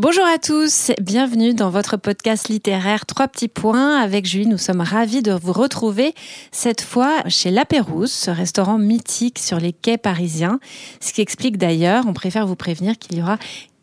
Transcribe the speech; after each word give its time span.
Bonjour 0.00 0.24
à 0.24 0.38
tous, 0.38 0.92
bienvenue 1.00 1.54
dans 1.54 1.70
votre 1.70 1.96
podcast 1.96 2.48
littéraire 2.48 3.04
Trois 3.04 3.26
petits 3.26 3.48
points. 3.48 4.00
Avec 4.00 4.26
Julie, 4.26 4.46
nous 4.46 4.56
sommes 4.56 4.80
ravis 4.80 5.22
de 5.22 5.32
vous 5.32 5.52
retrouver 5.52 6.14
cette 6.52 6.82
fois 6.82 7.24
chez 7.26 7.50
La 7.50 7.64
Pérouse, 7.64 8.12
ce 8.12 8.30
restaurant 8.30 8.78
mythique 8.78 9.40
sur 9.40 9.58
les 9.58 9.72
quais 9.72 9.98
parisiens. 9.98 10.60
Ce 11.00 11.12
qui 11.12 11.20
explique 11.20 11.58
d'ailleurs, 11.58 12.04
on 12.06 12.12
préfère 12.12 12.46
vous 12.46 12.54
prévenir 12.54 12.96
qu'il 12.96 13.18
y 13.18 13.22
aura 13.22 13.38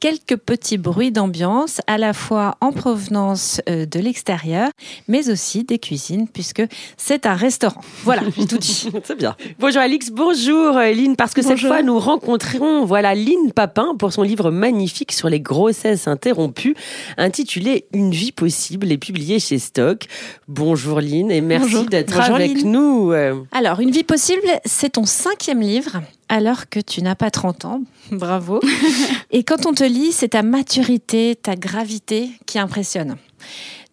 quelques 0.06 0.36
petits 0.36 0.78
bruits 0.78 1.12
d'ambiance, 1.12 1.82
à 1.88 1.98
la 1.98 2.14
fois 2.14 2.58
en 2.62 2.72
provenance 2.72 3.60
euh, 3.68 3.88
de 3.88 4.00
l'extérieur, 4.00 4.70
mais 5.08 5.32
aussi 5.32 5.64
des 5.64 5.80
cuisines, 5.80 6.28
puisque 6.32 6.62
c'est 6.96 7.26
un 7.26 7.34
restaurant. 7.34 7.82
Voilà, 8.04 8.22
j'ai 8.38 8.46
tout 8.46 8.60
dit. 8.60 8.92
C'est 9.04 9.18
bien. 9.18 9.36
Bonjour 9.58 9.82
Alix, 9.82 10.12
bonjour 10.12 10.78
euh, 10.78 10.92
Lynn, 10.92 11.16
parce 11.16 11.34
que 11.34 11.42
cette 11.42 11.58
fois 11.58 11.82
nous 11.82 11.98
rencontrerons 11.98 12.86
voilà 12.86 13.16
Lynn 13.16 13.52
Papin 13.52 13.96
pour 13.98 14.14
son 14.14 14.22
livre 14.22 14.52
magnifique 14.52 15.12
sur 15.12 15.28
les 15.28 15.40
grossesses 15.40 16.08
interrompues, 16.08 16.76
intitulé 17.18 17.88
Une 17.92 18.12
vie 18.12 18.32
possible 18.32 18.92
et 18.92 19.00
publié 19.00 19.40
chez 19.40 19.58
Stock. 19.58 20.06
Bonjour 20.48 21.02
Lynn 21.02 21.32
et 21.32 21.42
merci 21.42 21.84
d'être 21.88 22.20
avec 22.20 22.62
Lynn. 22.62 22.72
nous. 22.72 23.12
Alors, 23.52 23.80
Une 23.80 23.90
vie 23.90 24.04
possible, 24.04 24.48
c'est 24.66 24.92
ton 24.92 25.06
cinquième 25.06 25.62
livre, 25.62 26.00
alors 26.30 26.70
que 26.70 26.80
tu 26.80 27.02
n'as 27.02 27.16
pas 27.16 27.32
30 27.32 27.66
ans. 27.66 27.82
Bravo. 28.12 28.60
Et 29.32 29.44
quand 29.44 29.66
on 29.66 29.74
te 29.74 29.84
lit, 29.84 30.12
c'est 30.12 30.30
ta 30.30 30.44
maturité, 30.44 31.36
ta 31.42 31.56
gravité 31.56 32.32
qui 32.46 32.60
impressionne. 32.60 33.18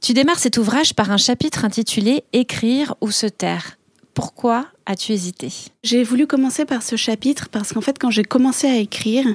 Tu 0.01 0.15
démarres 0.15 0.39
cet 0.39 0.59
ouvrage 0.59 0.95
par 0.95 1.11
un 1.11 1.17
chapitre 1.17 1.65
intitulé 1.65 2.25
Écrire 2.33 2.95
ou 3.01 3.11
se 3.11 3.27
taire. 3.27 3.79
Pourquoi 4.15 4.67
as-tu 4.87 5.13
hésité? 5.13 5.49
J'ai 5.85 6.03
voulu 6.03 6.27
commencer 6.27 6.65
par 6.65 6.83
ce 6.83 6.97
chapitre 6.97 7.49
parce 7.51 7.73
qu'en 7.73 7.81
fait, 7.81 7.99
quand 7.99 8.11
j'ai 8.11 8.25
commencé 8.25 8.67
à 8.67 8.77
écrire 8.77 9.27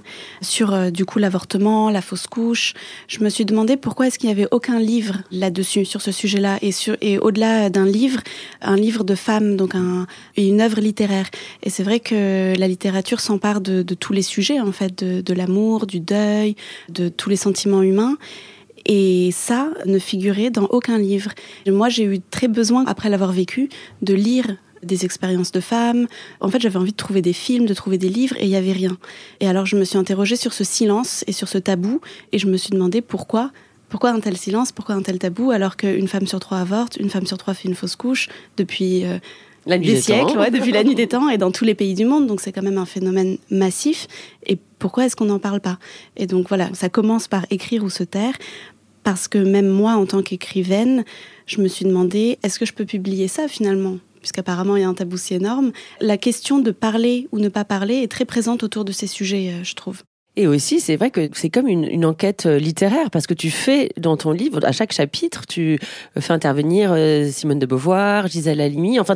sur 0.41 0.73
euh, 0.73 0.89
du 0.89 1.05
coup 1.05 1.19
l'avortement, 1.19 1.89
la 1.89 2.01
fausse 2.01 2.27
couche, 2.27 2.73
je 3.07 3.23
me 3.23 3.29
suis 3.29 3.45
demandé 3.45 3.77
pourquoi 3.77 4.07
est-ce 4.07 4.19
qu'il 4.19 4.27
n'y 4.29 4.33
avait 4.33 4.47
aucun 4.51 4.79
livre 4.79 5.23
là-dessus, 5.31 5.85
sur 5.85 6.01
ce 6.01 6.11
sujet-là, 6.11 6.59
et, 6.61 6.71
et 7.01 7.19
au-delà 7.19 7.69
d'un 7.69 7.85
livre, 7.85 8.21
un 8.61 8.75
livre 8.75 9.03
de 9.03 9.15
femme, 9.15 9.55
donc 9.55 9.73
une 10.37 10.61
œuvre 10.61 10.79
littéraire. 10.79 11.29
Et 11.63 11.69
c'est 11.69 11.83
vrai 11.83 11.99
que 11.99 12.53
la 12.57 12.67
littérature 12.67 13.19
s'empare 13.19 13.61
de, 13.61 13.83
de 13.83 13.93
tous 13.93 14.13
les 14.13 14.21
sujets, 14.21 14.59
en 14.59 14.71
fait, 14.71 15.03
de, 15.03 15.21
de 15.21 15.33
l'amour, 15.33 15.87
du 15.87 15.99
deuil, 15.99 16.55
de 16.89 17.09
tous 17.09 17.29
les 17.29 17.35
sentiments 17.35 17.81
humains. 17.81 18.17
Et 18.85 19.31
ça 19.33 19.69
ne 19.85 19.99
figurait 19.99 20.49
dans 20.49 20.65
aucun 20.67 20.97
livre. 20.97 21.31
Moi, 21.67 21.89
j'ai 21.89 22.05
eu 22.05 22.19
très 22.21 22.47
besoin, 22.47 22.85
après 22.85 23.09
l'avoir 23.09 23.33
vécu, 23.33 23.67
de 24.01 24.13
lire 24.13 24.55
des 24.83 25.05
expériences 25.05 25.51
de 25.51 25.59
femmes. 25.59 26.07
En 26.39 26.49
fait, 26.49 26.59
j'avais 26.59 26.77
envie 26.77 26.91
de 26.91 26.97
trouver 26.97 27.21
des 27.21 27.33
films, 27.33 27.65
de 27.65 27.73
trouver 27.73 27.97
des 27.97 28.09
livres, 28.09 28.35
et 28.39 28.43
il 28.43 28.49
n'y 28.49 28.55
avait 28.55 28.71
rien. 28.71 28.97
Et 29.39 29.47
alors, 29.47 29.65
je 29.65 29.75
me 29.75 29.83
suis 29.83 29.97
interrogée 29.97 30.35
sur 30.35 30.53
ce 30.53 30.63
silence 30.63 31.23
et 31.27 31.31
sur 31.31 31.47
ce 31.47 31.57
tabou, 31.57 32.01
et 32.31 32.39
je 32.39 32.47
me 32.47 32.57
suis 32.57 32.71
demandé 32.71 33.01
pourquoi. 33.01 33.51
Pourquoi 33.89 34.11
un 34.11 34.19
tel 34.19 34.35
silence 34.35 34.71
Pourquoi 34.71 34.95
un 34.95 35.01
tel 35.01 35.17
tabou 35.17 35.51
Alors 35.51 35.77
qu'une 35.77 36.07
femme 36.07 36.27
sur 36.27 36.39
trois 36.39 36.59
avorte, 36.59 36.97
une 36.97 37.09
femme 37.09 37.25
sur 37.25 37.37
trois 37.37 37.53
fait 37.53 37.69
une 37.69 37.75
fausse 37.75 37.95
couche 37.95 38.27
depuis 38.57 39.05
euh, 39.05 39.17
la 39.65 39.77
nuit 39.77 39.87
des 39.87 39.93
des 39.93 40.01
siècles, 40.01 40.37
ouais, 40.37 40.51
depuis 40.51 40.71
la 40.71 40.83
nuit 40.83 40.95
des 40.95 41.07
temps 41.07 41.29
et 41.29 41.37
dans 41.37 41.51
tous 41.51 41.63
les 41.63 41.75
pays 41.75 41.93
du 41.93 42.05
monde. 42.05 42.27
Donc 42.27 42.41
c'est 42.41 42.51
quand 42.51 42.61
même 42.61 42.77
un 42.77 42.85
phénomène 42.85 43.37
massif. 43.49 44.07
Et 44.45 44.57
pourquoi 44.79 45.05
est-ce 45.05 45.15
qu'on 45.15 45.25
n'en 45.25 45.39
parle 45.39 45.61
pas? 45.61 45.77
Et 46.17 46.27
donc 46.27 46.49
voilà, 46.49 46.69
ça 46.73 46.89
commence 46.89 47.27
par 47.27 47.45
écrire 47.49 47.83
ou 47.83 47.89
se 47.89 48.03
taire. 48.03 48.33
Parce 49.03 49.29
que 49.29 49.37
même 49.37 49.69
moi, 49.69 49.93
en 49.93 50.05
tant 50.05 50.21
qu'écrivaine, 50.21 51.05
je 51.45 51.61
me 51.61 51.69
suis 51.69 51.85
demandé, 51.85 52.39
est-ce 52.43 52.59
que 52.59 52.65
je 52.65 52.73
peux 52.73 52.85
publier 52.85 53.29
ça 53.29 53.47
finalement? 53.47 53.97
Puisqu'apparemment, 54.27 54.75
il 54.75 54.81
y 54.81 54.83
a 54.83 54.89
un 54.89 54.93
tabou 54.93 55.15
si 55.15 55.35
énorme. 55.35 55.71
La 56.01 56.17
question 56.17 56.59
de 56.59 56.71
parler 56.71 57.29
ou 57.31 57.39
ne 57.39 57.47
pas 57.47 57.63
parler 57.63 57.99
est 58.03 58.11
très 58.11 58.25
présente 58.25 58.61
autour 58.61 58.83
de 58.83 58.91
ces 58.91 59.07
sujets, 59.07 59.53
euh, 59.53 59.63
je 59.63 59.73
trouve. 59.73 60.03
Et 60.35 60.47
aussi, 60.47 60.81
c'est 60.81 60.97
vrai 60.97 61.11
que 61.11 61.29
c'est 61.31 61.49
comme 61.49 61.67
une, 61.69 61.85
une 61.85 62.03
enquête 62.03 62.45
euh, 62.45 62.59
littéraire 62.59 63.09
parce 63.09 63.25
que 63.25 63.33
tu 63.33 63.49
fais 63.49 63.89
dans 63.97 64.17
ton 64.17 64.31
livre, 64.33 64.59
à 64.63 64.73
chaque 64.73 64.91
chapitre, 64.91 65.47
tu 65.47 65.79
fais 66.19 66.33
intervenir 66.33 66.91
euh, 66.91 67.29
Simone 67.31 67.57
de 67.57 67.65
Beauvoir, 67.65 68.27
Gisèle 68.27 68.59
Halimi. 68.59 68.99
Enfin, 68.99 69.15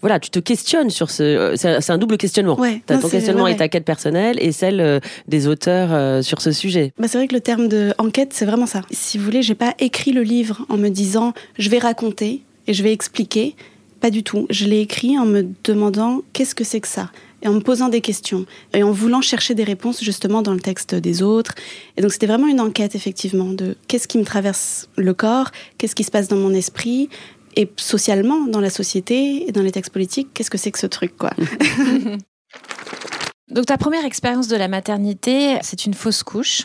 voilà, 0.00 0.20
tu 0.20 0.30
te 0.30 0.38
questionnes 0.38 0.90
sur 0.90 1.10
ce. 1.10 1.22
euh, 1.24 1.56
C'est 1.56 1.90
un 1.90 1.98
double 1.98 2.16
questionnement. 2.18 2.56
Ouais, 2.58 2.82
non, 2.88 3.00
ton 3.00 3.08
questionnement 3.08 3.42
ouais, 3.42 3.50
et 3.50 3.54
ouais. 3.54 3.58
ta 3.58 3.68
quête 3.68 3.84
personnelle 3.84 4.36
et 4.40 4.52
celle 4.52 4.80
euh, 4.80 5.00
des 5.26 5.48
auteurs 5.48 5.88
euh, 5.92 6.22
sur 6.22 6.40
ce 6.40 6.52
sujet. 6.52 6.92
Bah, 6.98 7.08
c'est 7.08 7.18
vrai 7.18 7.26
que 7.26 7.34
le 7.34 7.40
terme 7.40 7.66
de 7.66 7.92
enquête, 7.98 8.32
c'est 8.32 8.46
vraiment 8.46 8.66
ça. 8.66 8.82
Si 8.92 9.18
vous 9.18 9.24
voulez, 9.24 9.42
j'ai 9.42 9.56
pas 9.56 9.74
écrit 9.80 10.12
le 10.12 10.22
livre 10.22 10.64
en 10.68 10.76
me 10.78 10.88
disant 10.88 11.32
je 11.58 11.68
vais 11.68 11.80
raconter 11.80 12.42
et 12.68 12.74
je 12.74 12.82
vais 12.84 12.92
expliquer. 12.92 13.56
Pas 14.02 14.10
du 14.10 14.22
tout. 14.24 14.46
Je 14.50 14.66
l'ai 14.66 14.80
écrit 14.80 15.16
en 15.18 15.24
me 15.24 15.46
demandant 15.64 16.22
qu'est-ce 16.32 16.54
que 16.54 16.64
c'est 16.64 16.80
que 16.80 16.88
ça? 16.88 17.10
Et 17.40 17.48
en 17.48 17.54
me 17.54 17.60
posant 17.60 17.88
des 17.88 18.00
questions 18.00 18.46
et 18.74 18.82
en 18.82 18.92
voulant 18.92 19.20
chercher 19.20 19.54
des 19.54 19.64
réponses 19.64 20.02
justement 20.02 20.42
dans 20.42 20.52
le 20.52 20.60
texte 20.60 20.94
des 20.94 21.22
autres. 21.22 21.54
Et 21.96 22.02
donc 22.02 22.12
c'était 22.12 22.26
vraiment 22.26 22.48
une 22.48 22.60
enquête 22.60 22.94
effectivement 22.94 23.52
de 23.52 23.76
qu'est-ce 23.88 24.06
qui 24.06 24.18
me 24.18 24.24
traverse 24.24 24.88
le 24.96 25.14
corps, 25.14 25.50
qu'est-ce 25.78 25.94
qui 25.94 26.04
se 26.04 26.10
passe 26.10 26.28
dans 26.28 26.36
mon 26.36 26.52
esprit 26.52 27.08
et 27.56 27.70
socialement 27.76 28.46
dans 28.46 28.60
la 28.60 28.70
société 28.70 29.48
et 29.48 29.52
dans 29.52 29.62
les 29.62 29.72
textes 29.72 29.92
politiques, 29.92 30.28
qu'est-ce 30.34 30.50
que 30.50 30.58
c'est 30.58 30.70
que 30.70 30.78
ce 30.78 30.86
truc 30.86 31.16
quoi? 31.16 31.30
Donc, 33.52 33.66
ta 33.66 33.76
première 33.76 34.04
expérience 34.04 34.48
de 34.48 34.56
la 34.56 34.66
maternité, 34.66 35.58
c'est 35.62 35.84
une 35.84 35.94
fausse 35.94 36.22
couche. 36.22 36.62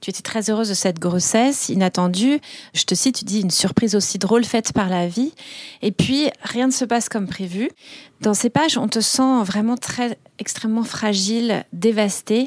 Tu 0.00 0.10
étais 0.10 0.22
très 0.22 0.50
heureuse 0.50 0.68
de 0.68 0.74
cette 0.74 0.98
grossesse 0.98 1.68
inattendue. 1.68 2.38
Je 2.74 2.84
te 2.84 2.94
cite, 2.94 3.16
tu 3.18 3.24
dis 3.24 3.40
une 3.40 3.50
surprise 3.50 3.94
aussi 3.96 4.18
drôle 4.18 4.44
faite 4.44 4.72
par 4.72 4.88
la 4.88 5.08
vie. 5.08 5.32
Et 5.82 5.90
puis, 5.90 6.28
rien 6.42 6.66
ne 6.66 6.72
se 6.72 6.84
passe 6.84 7.08
comme 7.08 7.26
prévu. 7.26 7.70
Dans 8.20 8.34
ces 8.34 8.50
pages, 8.50 8.76
on 8.78 8.88
te 8.88 9.00
sent 9.00 9.42
vraiment 9.44 9.76
très, 9.76 10.18
extrêmement 10.38 10.84
fragile, 10.84 11.64
dévastée. 11.72 12.44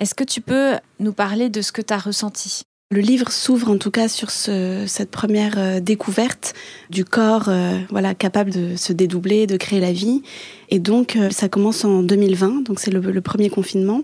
Est-ce 0.00 0.14
que 0.14 0.24
tu 0.24 0.40
peux 0.40 0.74
nous 1.00 1.12
parler 1.12 1.48
de 1.50 1.60
ce 1.60 1.72
que 1.72 1.82
tu 1.82 1.92
as 1.92 1.98
ressenti? 1.98 2.62
Le 2.92 3.00
livre 3.00 3.32
s'ouvre 3.32 3.70
en 3.70 3.78
tout 3.78 3.90
cas 3.90 4.06
sur 4.06 4.30
ce- 4.30 4.84
cette 4.86 5.10
première 5.10 5.54
euh, 5.58 5.80
découverte 5.80 6.52
du 6.90 7.06
corps 7.06 7.48
euh, 7.48 7.78
voilà, 7.88 8.14
capable 8.14 8.50
de 8.50 8.76
se 8.76 8.92
dédoubler, 8.92 9.46
de 9.46 9.56
créer 9.56 9.80
la 9.80 9.92
vie. 9.92 10.22
Et 10.68 10.78
donc 10.78 11.16
euh, 11.16 11.30
ça 11.30 11.48
commence 11.48 11.86
en 11.86 12.02
2020, 12.02 12.64
donc 12.64 12.80
c'est 12.80 12.90
le 12.90 13.20
premier 13.22 13.48
confinement. 13.48 14.02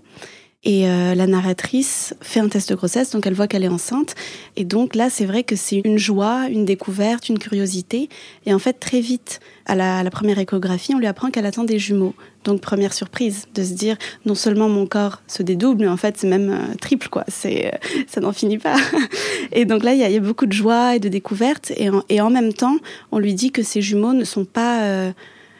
Et 0.65 0.89
euh, 0.89 1.15
la 1.15 1.25
narratrice 1.25 2.13
fait 2.19 2.41
un 2.41 2.49
test 2.49 2.69
de 2.69 2.75
grossesse, 2.75 3.11
donc 3.11 3.25
elle 3.25 3.33
voit 3.33 3.47
qu'elle 3.47 3.63
est 3.63 3.69
enceinte. 3.69 4.15
Et 4.57 4.65
donc 4.65 4.93
là, 4.93 5.09
c'est 5.09 5.25
vrai 5.25 5.43
que 5.43 5.55
c'est 5.55 5.81
une 5.85 5.97
joie, 5.97 6.49
une 6.49 6.65
découverte, 6.65 7.29
une 7.29 7.39
curiosité. 7.39 8.09
Et 8.45 8.53
en 8.53 8.59
fait, 8.59 8.73
très 8.73 8.99
vite, 8.99 9.39
à 9.65 9.75
la, 9.75 10.09
première 10.11 10.37
échographie, 10.37 10.93
on 10.93 10.99
lui 10.99 11.07
apprend 11.07 11.31
qu'elle 11.31 11.45
attend 11.45 11.63
des 11.63 11.79
jumeaux. 11.79 12.13
Donc 12.43 12.59
première 12.59 12.91
surprise, 12.91 13.45
de 13.55 13.63
se 13.63 13.71
dire 13.71 13.95
non 14.25 14.35
seulement 14.35 14.67
mon 14.67 14.85
corps 14.85 15.21
se 15.27 15.43
dédouble, 15.43 15.81
mais 15.81 15.87
en 15.89 15.97
fait 15.97 16.17
c'est 16.17 16.27
même 16.27 16.49
euh, 16.49 16.75
triple 16.79 17.07
quoi. 17.09 17.23
C'est 17.27 17.67
euh, 17.67 17.77
ça 18.07 18.19
n'en 18.19 18.33
finit 18.33 18.57
pas. 18.57 18.75
Et 19.53 19.63
donc 19.63 19.83
là, 19.83 19.93
il 19.93 19.99
y, 19.99 20.03
a- 20.03 20.19
beaucoup 20.19 20.45
de 20.45 20.53
joie 20.53 20.95
et 20.97 20.99
de 20.99 21.07
découverte. 21.07 21.71
Et 21.77 21.89
en, 21.89 22.03
et 22.09 22.19
en 22.19 22.29
même 22.29 22.51
temps, 22.51 22.77
on 23.13 23.19
lui 23.19 23.33
dit 23.33 23.51
que 23.51 23.63
ces 23.63 23.81
jumeaux 23.81 24.13
ne 24.13 24.25
sont 24.25 24.45
pas. 24.45 25.13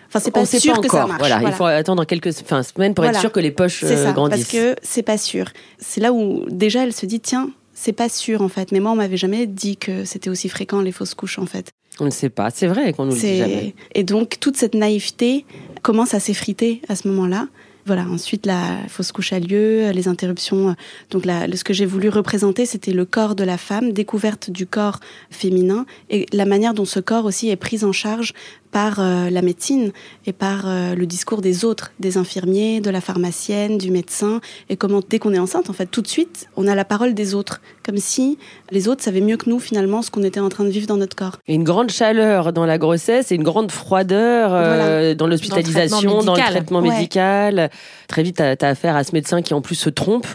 Euh, 0.09 0.17
Enfin, 0.17 0.19
c'est 0.19 0.31
pas 0.31 0.45
sûr 0.45 0.73
pas 0.75 0.79
que 0.81 0.89
ça 0.89 1.05
marche. 1.05 1.19
Voilà, 1.19 1.37
Voilà. 1.39 1.53
il 1.53 1.57
faut 1.57 1.65
attendre 1.65 2.03
quelques 2.05 2.33
enfin, 2.41 2.63
semaines 2.63 2.93
pour 2.93 3.05
être 3.05 3.19
sûr 3.19 3.31
que 3.31 3.39
les 3.39 3.51
poches 3.51 3.79
C'est 3.81 3.95
euh, 3.97 4.03
ça, 4.05 4.11
grandissent. 4.11 4.47
parce 4.47 4.51
que 4.51 4.75
c'est 4.81 5.03
pas 5.03 5.17
sûr. 5.17 5.45
C'est 5.79 6.01
là 6.01 6.11
où 6.11 6.45
déjà 6.49 6.83
elle 6.83 6.93
se 6.93 7.05
dit 7.05 7.19
tiens, 7.19 7.49
c'est 7.73 7.93
pas 7.93 8.09
sûr 8.09 8.41
en 8.41 8.49
fait. 8.49 8.71
Mais 8.71 8.79
moi, 8.79 8.91
on 8.91 8.95
m'avait 8.95 9.17
jamais 9.17 9.45
dit 9.47 9.77
que 9.77 10.05
c'était 10.05 10.29
aussi 10.29 10.49
fréquent 10.49 10.81
les 10.81 10.91
fausses 10.91 11.13
couches 11.13 11.39
en 11.39 11.45
fait. 11.45 11.69
On 11.99 12.05
ne 12.05 12.09
sait 12.11 12.29
pas. 12.29 12.49
C'est 12.49 12.67
vrai 12.67 12.93
qu'on 12.93 13.05
nous 13.05 13.13
le 13.13 13.19
dit 13.19 13.37
jamais. 13.37 13.75
Et 13.93 14.03
donc 14.03 14.39
toute 14.39 14.57
cette 14.57 14.73
naïveté 14.73 15.45
commence 15.83 16.13
à 16.13 16.19
s'effriter 16.19 16.81
à 16.89 16.95
ce 16.95 17.07
moment-là. 17.09 17.47
Voilà, 17.85 18.03
ensuite 18.03 18.45
la 18.45 18.77
fausse 18.87 19.11
couche 19.11 19.33
a 19.33 19.39
lieu, 19.39 19.89
les 19.91 20.07
interruptions. 20.07 20.75
Donc 21.09 21.25
là, 21.25 21.47
ce 21.51 21.63
que 21.63 21.73
j'ai 21.73 21.87
voulu 21.87 22.09
représenter, 22.09 22.67
c'était 22.67 22.91
le 22.91 23.03
corps 23.03 23.33
de 23.33 23.43
la 23.43 23.57
femme, 23.57 23.93
découverte 23.93 24.51
du 24.51 24.67
corps 24.67 24.99
féminin 25.31 25.87
et 26.11 26.27
la 26.31 26.45
manière 26.45 26.75
dont 26.75 26.85
ce 26.85 26.99
corps 26.99 27.25
aussi 27.25 27.49
est 27.49 27.55
pris 27.55 27.83
en 27.83 27.91
charge 27.91 28.33
par 28.71 28.99
euh, 28.99 29.29
la 29.31 29.41
médecine 29.41 29.91
et 30.27 30.33
par 30.33 30.61
euh, 30.67 30.93
le 30.93 31.05
discours 31.07 31.41
des 31.41 31.65
autres, 31.65 31.91
des 31.99 32.17
infirmiers, 32.17 32.81
de 32.81 32.91
la 32.91 33.01
pharmacienne, 33.01 33.79
du 33.79 33.89
médecin, 33.89 34.41
et 34.69 34.75
comment 34.77 35.01
dès 35.09 35.17
qu'on 35.17 35.33
est 35.33 35.39
enceinte, 35.39 35.71
en 35.71 35.73
fait, 35.73 35.87
tout 35.87 36.01
de 36.03 36.07
suite, 36.07 36.47
on 36.55 36.67
a 36.67 36.75
la 36.75 36.85
parole 36.85 37.15
des 37.15 37.33
autres, 37.33 37.61
comme 37.83 37.97
si 37.97 38.37
les 38.69 38.87
autres 38.87 39.03
savaient 39.03 39.21
mieux 39.21 39.37
que 39.37 39.49
nous 39.49 39.59
finalement 39.59 40.01
ce 40.03 40.11
qu'on 40.11 40.23
était 40.23 40.39
en 40.39 40.49
train 40.49 40.65
de 40.65 40.69
vivre 40.69 40.85
dans 40.85 40.97
notre 40.97 41.15
corps. 41.15 41.37
Et 41.47 41.55
une 41.55 41.63
grande 41.63 41.89
chaleur 41.89 42.53
dans 42.53 42.65
la 42.67 42.77
grossesse 42.77 43.31
et 43.31 43.35
une 43.35 43.43
grande 43.43 43.71
froideur 43.71 44.53
euh, 44.53 44.75
Voilà. 44.75 45.15
dans 45.15 45.25
l'hospitalisation, 45.25 46.19
Dans 46.19 46.23
dans 46.25 46.35
le 46.35 46.41
traitement 46.41 46.81
médical. 46.81 47.71
Très 48.07 48.21
vite, 48.21 48.35
tu 48.37 48.43
as, 48.65 48.69
affaire 48.69 48.95
à 48.95 49.03
ce 49.03 49.13
médecin 49.13 49.41
qui 49.41 49.55
en 49.55 49.61
plus 49.61 49.75
se 49.75 49.89
trompe, 49.89 50.27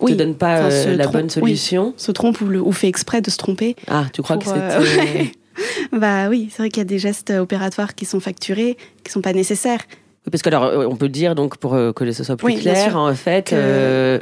Oui. 0.00 0.12
te 0.12 0.18
donne 0.18 0.34
pas 0.34 0.66
Enfin, 0.66 0.70
euh, 0.74 0.96
la 0.96 1.04
trompe, 1.04 1.14
bonne 1.16 1.24
oui. 1.24 1.30
solution. 1.30 1.94
se 1.96 2.12
trompe 2.12 2.40
ou, 2.42 2.46
le- 2.48 2.60
ou 2.60 2.72
fait 2.72 2.88
exprès 2.88 3.22
de 3.22 3.30
se 3.30 3.38
tromper. 3.38 3.76
Ah, 3.88 4.04
tu 4.12 4.20
crois 4.20 4.38
Pour, 4.38 4.52
que 4.52 4.58
euh, 4.58 4.84
c'était... 4.84 5.00
ouais. 5.18 5.32
Bah 5.92 6.28
oui, 6.28 6.48
c'est 6.50 6.58
vrai 6.58 6.68
qu'il 6.68 6.80
y 6.80 6.82
a 6.82 6.84
des 6.84 6.98
gestes 6.98 7.30
opératoires 7.30 7.94
qui 7.94 8.04
sont 8.04 8.20
facturés, 8.20 8.76
qui 9.04 9.12
sont 9.12 9.20
pas 9.20 9.32
nécessaires. 9.32 9.80
Parce 10.30 10.42
que 10.42 10.48
alors, 10.48 10.64
euh, 10.64 10.86
on 10.88 10.96
peut 10.96 11.08
dire 11.08 11.34
donc 11.34 11.56
pour 11.56 11.74
euh, 11.74 11.92
que 11.92 12.10
ce 12.12 12.24
soit 12.24 12.36
plus 12.36 12.54
clair, 12.54 12.96
en 12.96 13.12
fait, 13.14 13.52
euh, 13.52 14.18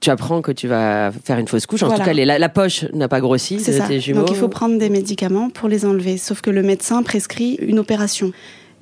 tu 0.00 0.10
apprends 0.10 0.42
que 0.42 0.52
tu 0.52 0.68
vas 0.68 1.12
faire 1.24 1.38
une 1.38 1.48
fausse 1.48 1.66
couche. 1.66 1.82
En 1.82 1.90
tout 1.90 2.02
cas, 2.02 2.12
la, 2.12 2.38
la, 2.38 2.48
poche 2.48 2.84
n'a 2.92 3.08
pas 3.08 3.20
grossi 3.20 3.56
de 3.56 3.60
ça. 3.60 3.86
tes 3.86 4.00
jumeaux. 4.00 4.20
Donc 4.20 4.30
il 4.30 4.36
faut 4.36 4.48
prendre 4.48 4.78
des 4.78 4.90
médicaments 4.90 5.50
pour 5.50 5.68
les 5.68 5.84
enlever. 5.86 6.18
Sauf 6.18 6.42
que 6.42 6.50
le 6.50 6.62
médecin 6.62 7.02
prescrit 7.02 7.54
une 7.60 7.78
opération. 7.78 8.32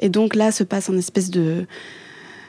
Et 0.01 0.09
donc 0.09 0.35
là 0.35 0.53
se 0.53 0.65
passe 0.65 0.91
un 0.91 0.97
espèce 0.97 1.31
de 1.31 1.67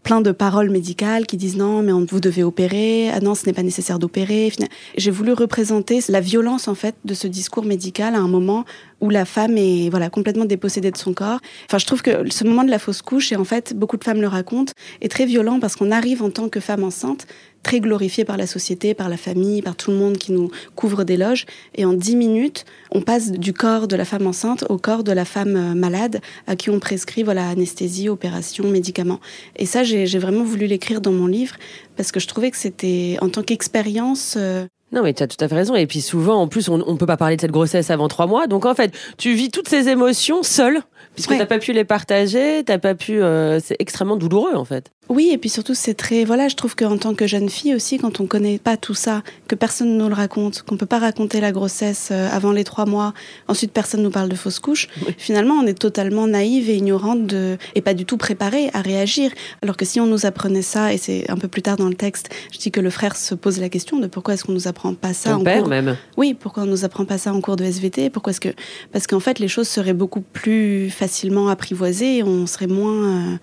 plein 0.04 0.22
de 0.22 0.32
paroles 0.32 0.70
médicales 0.70 1.26
qui 1.26 1.38
disent 1.38 1.58
non, 1.58 1.82
mais 1.82 1.92
vous 1.92 2.20
devez 2.20 2.44
opérer, 2.44 3.10
ah 3.10 3.20
non, 3.20 3.36
ce 3.36 3.46
n'est 3.46 3.54
pas 3.54 3.64
nécessaire 3.64 4.00
d'opérer. 4.00 4.52
J'ai 4.98 5.12
voulu 5.12 5.34
représenter 5.34 6.00
la 6.10 6.22
violence 6.22 6.68
en 6.68 6.76
fait 6.76 6.96
de 7.06 7.14
ce 7.14 7.28
discours 7.28 7.66
médical 7.66 8.16
à 8.16 8.20
un 8.20 8.28
moment 8.28 8.66
où 9.02 9.10
la 9.10 9.26
femme 9.26 9.58
est 9.58 9.90
voilà 9.90 10.10
complètement 10.10 10.46
dépossédée 10.46 10.92
de 10.92 10.98
son 10.98 11.14
corps. 11.14 11.40
Enfin, 11.66 11.78
je 11.78 11.86
trouve 11.86 12.02
que 12.02 12.30
ce 12.30 12.44
moment 12.44 12.64
de 12.64 12.70
la 12.70 12.80
fausse 12.80 13.02
couche, 13.02 13.32
et 13.32 13.36
en 13.36 13.44
fait, 13.44 13.74
beaucoup 13.74 13.98
de 13.98 14.04
femmes 14.04 14.22
le 14.22 14.28
racontent, 14.28 14.74
est 15.02 15.10
très 15.10 15.26
violent 15.26 15.60
parce 15.60 15.76
qu'on 15.76 15.92
arrive 15.92 16.22
en 16.22 16.30
tant 16.30 16.50
que 16.50 16.60
femme 16.60 16.84
enceinte 16.84 17.28
très 17.64 17.80
glorifiée 17.80 18.26
par 18.26 18.38
la 18.38 18.48
société, 18.48 18.94
par 18.94 19.10
la 19.10 19.18
famille, 19.18 19.62
par 19.62 19.76
tout 19.76 19.92
le 19.92 19.98
monde 19.98 20.18
qui 20.18 20.32
nous 20.32 20.50
couvre 20.76 21.04
d'éloges. 21.04 21.46
Et 21.76 21.86
en 21.86 21.94
dix 21.94 22.16
minutes, 22.16 22.66
on 22.92 23.02
passe 23.02 23.32
du 23.32 23.54
corps 23.54 23.88
de 23.88 23.96
la 23.96 24.06
femme 24.06 24.28
enceinte 24.28 24.66
au 24.70 24.78
corps 24.78 25.04
de 25.04 25.12
la 25.12 25.26
femme 25.26 25.56
euh, 25.56 25.76
malade 25.76 26.22
à 26.48 26.56
qui 26.56 26.70
on 26.70 26.80
prescrit 26.80 27.24
voilà 27.24 27.50
anesthésie, 27.50 28.10
opération, 28.10 28.68
médicaments. 28.68 29.20
Et 29.56 29.66
ça, 29.66 29.84
j'ai 29.84 30.06
vraiment 30.20 30.44
voulu 30.44 30.68
l'écrire 30.68 31.02
dans 31.02 31.12
mon 31.12 31.28
livre 31.28 31.56
parce 31.96 32.12
que 32.12 32.20
je 32.20 32.28
trouvais 32.28 32.52
que 32.52 32.58
c'était 32.58 33.18
en 33.22 33.30
tant 33.30 33.44
qu'expérience. 33.44 34.36
Euh, 34.38 34.66
non, 34.92 35.04
mais 35.04 35.14
tu 35.14 35.22
as 35.22 35.28
tout 35.28 35.44
à 35.44 35.48
fait 35.48 35.56
raison. 35.56 35.76
Et 35.76 35.86
puis 35.86 36.02
souvent, 36.02 36.42
en 36.42 36.48
plus, 36.48 36.70
on 36.70 36.78
ne 36.78 36.98
peut 36.98 37.06
pas 37.06 37.18
parler 37.18 37.36
de 37.36 37.42
cette 37.42 37.52
grossesse 37.52 37.90
avant 37.92 38.08
trois 38.08 38.28
mois. 38.28 38.48
Donc 38.48 38.66
en 38.66 38.74
fait, 38.74 38.94
tu 39.18 39.34
vis 39.34 39.50
toutes 39.50 39.68
ces 39.68 39.90
émotions 39.90 40.42
seule, 40.44 40.82
puisque 41.14 41.32
tu 41.32 41.38
n'as 41.38 41.46
pas 41.46 41.60
pu 41.60 41.74
les 41.74 41.86
partager, 41.86 42.64
t'as 42.66 42.80
pas 42.80 42.96
pu. 42.96 43.22
Euh, 43.22 43.60
c'est 43.60 43.76
extrêmement 43.80 44.18
douloureux 44.18 44.56
en 44.56 44.66
fait. 44.66 44.92
Oui, 45.10 45.32
et 45.34 45.38
puis 45.40 45.50
surtout, 45.50 45.74
c'est 45.74 45.96
très. 45.96 46.24
Voilà, 46.24 46.48
je 46.48 46.56
trouve 46.56 46.76
qu'en 46.76 46.98
tant 46.98 47.16
que 47.16 47.26
jeune 47.26 47.50
fille 47.50 47.74
aussi, 47.74 47.98
quand 47.98 48.20
on 48.20 48.28
connaît 48.28 48.60
pas 48.60 48.78
tout 48.78 48.94
ça, 48.94 49.24
que 49.48 49.56
personne 49.56 49.94
ne 49.94 50.04
nous 50.04 50.08
le 50.08 50.14
raconte, 50.14 50.62
qu'on 50.62 50.78
peut 50.78 50.86
pas 50.86 51.00
raconter 51.00 51.42
la 51.42 51.52
grossesse 51.52 52.10
euh, 52.12 52.30
avant 52.32 52.52
les 52.52 52.64
trois 52.64 52.86
mois, 52.86 53.14
ensuite 53.48 53.72
personne 53.72 54.04
nous 54.04 54.12
parle 54.12 54.30
de 54.30 54.36
fausse 54.36 54.60
couche, 54.60 54.88
finalement, 55.18 55.56
on 55.56 55.66
est 55.66 55.74
totalement 55.78 56.28
naïve 56.28 56.70
et 56.70 56.76
ignorante 56.76 57.26
de, 57.26 57.58
et 57.74 57.82
pas 57.82 57.96
du 57.96 58.06
tout 58.06 58.18
préparée 58.18 58.70
à 58.74 58.82
réagir. 58.82 59.32
Alors 59.64 59.78
que 59.78 59.86
si 59.86 60.00
on 60.00 60.06
nous 60.06 60.28
apprenait 60.28 60.62
ça, 60.62 60.94
et 60.94 60.98
c'est 60.98 61.30
un 61.32 61.38
peu 61.38 61.48
plus 61.48 61.64
tard 61.64 61.78
dans 61.78 61.90
le 61.90 61.96
texte, 61.96 62.30
je 62.54 62.60
dis 62.60 62.70
que 62.70 62.80
le 62.80 62.92
frère 62.92 63.16
se 63.16 63.34
pose 63.34 63.60
la 63.60 63.70
question 63.70 63.98
de 64.00 64.06
pourquoi 64.06 64.36
est-ce 64.36 64.44
qu'on 64.44 64.54
nous 64.54 64.68
apprend 64.68 64.94
pas 64.94 65.14
ça 65.14 65.32
Ton 65.32 65.38
en 65.38 65.44
père 65.44 65.62
cours. 65.62 65.70
même. 65.70 65.98
Oui, 66.18 66.36
pourquoi 66.40 66.64
on 66.64 66.68
nous 66.68 66.86
apprend 66.86 67.06
pas 67.06 67.18
ça 67.18 67.34
en 67.34 67.42
cours 67.42 67.56
de 67.56 67.64
SVT 67.64 68.12
Pourquoi 68.12 68.32
est-ce 68.32 68.42
que 68.42 68.50
parce 68.92 69.08
qu'en 69.08 69.20
fait 69.20 69.40
les 69.40 69.48
choses 69.48 69.68
seraient 69.68 69.94
beaucoup 69.94 70.22
plus 70.22 70.92
facilement 70.92 71.50
apprivoisées, 71.50 72.18
et 72.18 72.24
on 72.24 72.46
serait 72.46 72.68
moins 72.68 73.34
euh, 73.34 73.36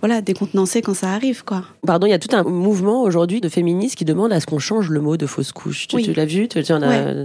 voilà, 0.00 0.22
décontenancé 0.22 0.82
quand 0.82 0.94
ça 0.94 1.10
arrive, 1.10 1.44
quoi. 1.44 1.64
Pardon, 1.86 2.06
il 2.06 2.10
y 2.10 2.14
a 2.14 2.18
tout 2.18 2.34
un 2.34 2.42
mouvement 2.42 3.02
aujourd'hui 3.02 3.40
de 3.40 3.48
féministes 3.48 3.96
qui 3.96 4.04
demandent 4.04 4.32
à 4.32 4.40
ce 4.40 4.46
qu'on 4.46 4.58
change 4.58 4.88
le 4.88 5.00
mot 5.00 5.16
de 5.16 5.26
fausse 5.26 5.52
couche. 5.52 5.86
Tu, 5.88 6.12
l'as 6.14 6.24
vu 6.24 6.48
tu, 6.48 6.58
as... 6.58 6.78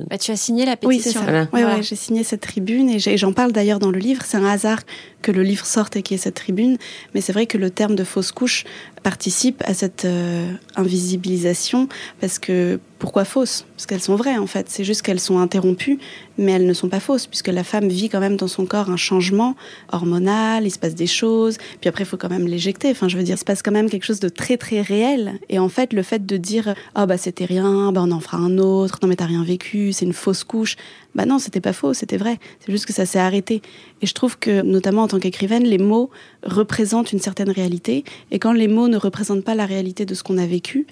Bah, 0.10 0.18
tu 0.18 0.32
as 0.32 0.36
signé 0.36 0.66
la 0.66 0.76
pétition. 0.76 1.22
Oui, 1.22 1.48
c'est 1.54 1.62
ça. 1.62 1.82
j'ai 1.82 1.96
signé 1.96 2.24
cette 2.24 2.42
tribune 2.42 2.90
et 2.90 3.18
j'en 3.18 3.34
parle 3.34 3.52
d'ailleurs 3.54 3.80
dans 3.80 3.92
le 3.92 4.00
livre. 4.00 4.24
C'est 4.26 4.38
un 4.38 4.46
hasard 4.46 4.80
que 5.26 5.32
le 5.32 5.42
livre 5.42 5.66
sorte 5.66 5.96
et 5.96 6.04
qu'il 6.04 6.16
y 6.16 6.20
ait 6.20 6.24
cette 6.24 6.36
tribune, 6.36 6.78
mais 7.16 7.22
c'est 7.22 7.34
vrai 7.34 7.48
que 7.48 7.58
le 7.58 7.72
terme 7.72 7.96
de 7.96 8.04
fausse 8.04 8.32
couche 8.32 8.64
participe 9.02 9.64
à 9.66 9.74
cette 9.74 10.06
euh, 10.06 10.52
invisibilisation 10.76 11.90
parce 12.22 12.38
que 12.38 12.80
pourquoi 13.00 13.26
fausses? 13.26 13.66
Parce 13.76 13.88
qu'elles 13.88 14.02
sont 14.02 14.16
vraies 14.16 14.38
en 14.38 14.46
fait. 14.46 14.68
C'est 14.70 14.84
juste 14.84 15.02
qu'elles 15.02 15.20
sont 15.20 15.40
interrompues, 15.40 15.98
mais 16.38 16.52
elles 16.54 16.66
ne 16.68 16.74
sont 16.74 16.90
pas 16.90 17.00
fausses 17.00 17.26
puisque 17.26 17.48
la 17.48 17.64
femme 17.64 17.88
vit 17.88 18.10
quand 18.10 18.20
même 18.20 18.36
dans 18.36 18.48
son 18.48 18.68
corps 18.68 18.92
un 18.92 18.98
changement 18.98 19.56
hormonal, 19.92 20.66
il 20.66 20.72
se 20.72 20.78
passe 20.78 20.96
des 20.96 21.08
choses, 21.08 21.58
puis 21.82 21.90
après 21.90 22.04
il 22.04 22.08
faut 22.08 22.18
quand 22.18 22.30
même 22.30 22.48
l'éjecter. 22.48 22.92
Enfin, 22.92 23.08
je 23.08 23.18
veux 23.18 23.24
dire, 23.24 23.36
il 23.36 23.40
se 23.40 23.46
passe 23.46 23.64
quand 23.64 23.72
même 23.72 23.90
quelque 23.90 24.06
chose 24.06 24.20
de 24.20 24.30
très 24.30 24.58
très 24.58 24.82
réel. 24.82 25.40
Et 25.50 25.58
en 25.58 25.70
fait, 25.70 25.92
le 25.92 26.04
fait 26.04 26.24
de 26.24 26.38
dire 26.38 26.76
ah 26.94 27.04
oh, 27.04 27.06
bah 27.08 27.18
c'était 27.18 27.46
rien, 27.46 27.92
bah 27.92 28.02
on 28.04 28.12
en 28.12 28.20
fera 28.20 28.38
un 28.38 28.60
autre, 28.60 29.00
non 29.02 29.08
mais 29.08 29.16
t'as 29.16 29.26
rien 29.26 29.44
vécu, 29.44 29.92
c'est 29.92 30.06
une 30.06 30.14
fausse 30.14 30.44
couche. 30.44 30.78
Bah 31.16 31.26
non, 31.26 31.40
c'était 31.40 31.62
pas 31.62 31.74
faux, 31.74 31.94
c'était 31.94 32.18
vrai. 32.18 32.38
C'est 32.60 32.72
juste 32.72 32.86
que 32.86 32.94
ça 32.94 33.06
s'est 33.06 33.20
arrêté. 33.20 33.62
Et 34.02 34.06
je 34.06 34.14
trouve 34.14 34.38
que, 34.38 34.62
notamment 34.62 35.04
en 35.04 35.08
tant 35.08 35.20
qu'écrivaine, 35.20 35.64
les 35.64 35.78
mots 35.78 36.10
représentent 36.44 37.14
une 37.14 37.20
certaine 37.20 37.50
réalité. 37.50 38.04
Et 38.32 38.40
quand 38.40 38.52
les 38.52 38.68
mots 38.68 38.90
ne 38.90 38.98
représentent 38.98 39.46
pas 39.46 39.56
la 39.56 39.66
réalité 39.66 40.06
de 40.06 40.14
ce 40.14 40.24
qu'on 40.24 40.38
a 40.38 40.46
vécu, 40.46 40.86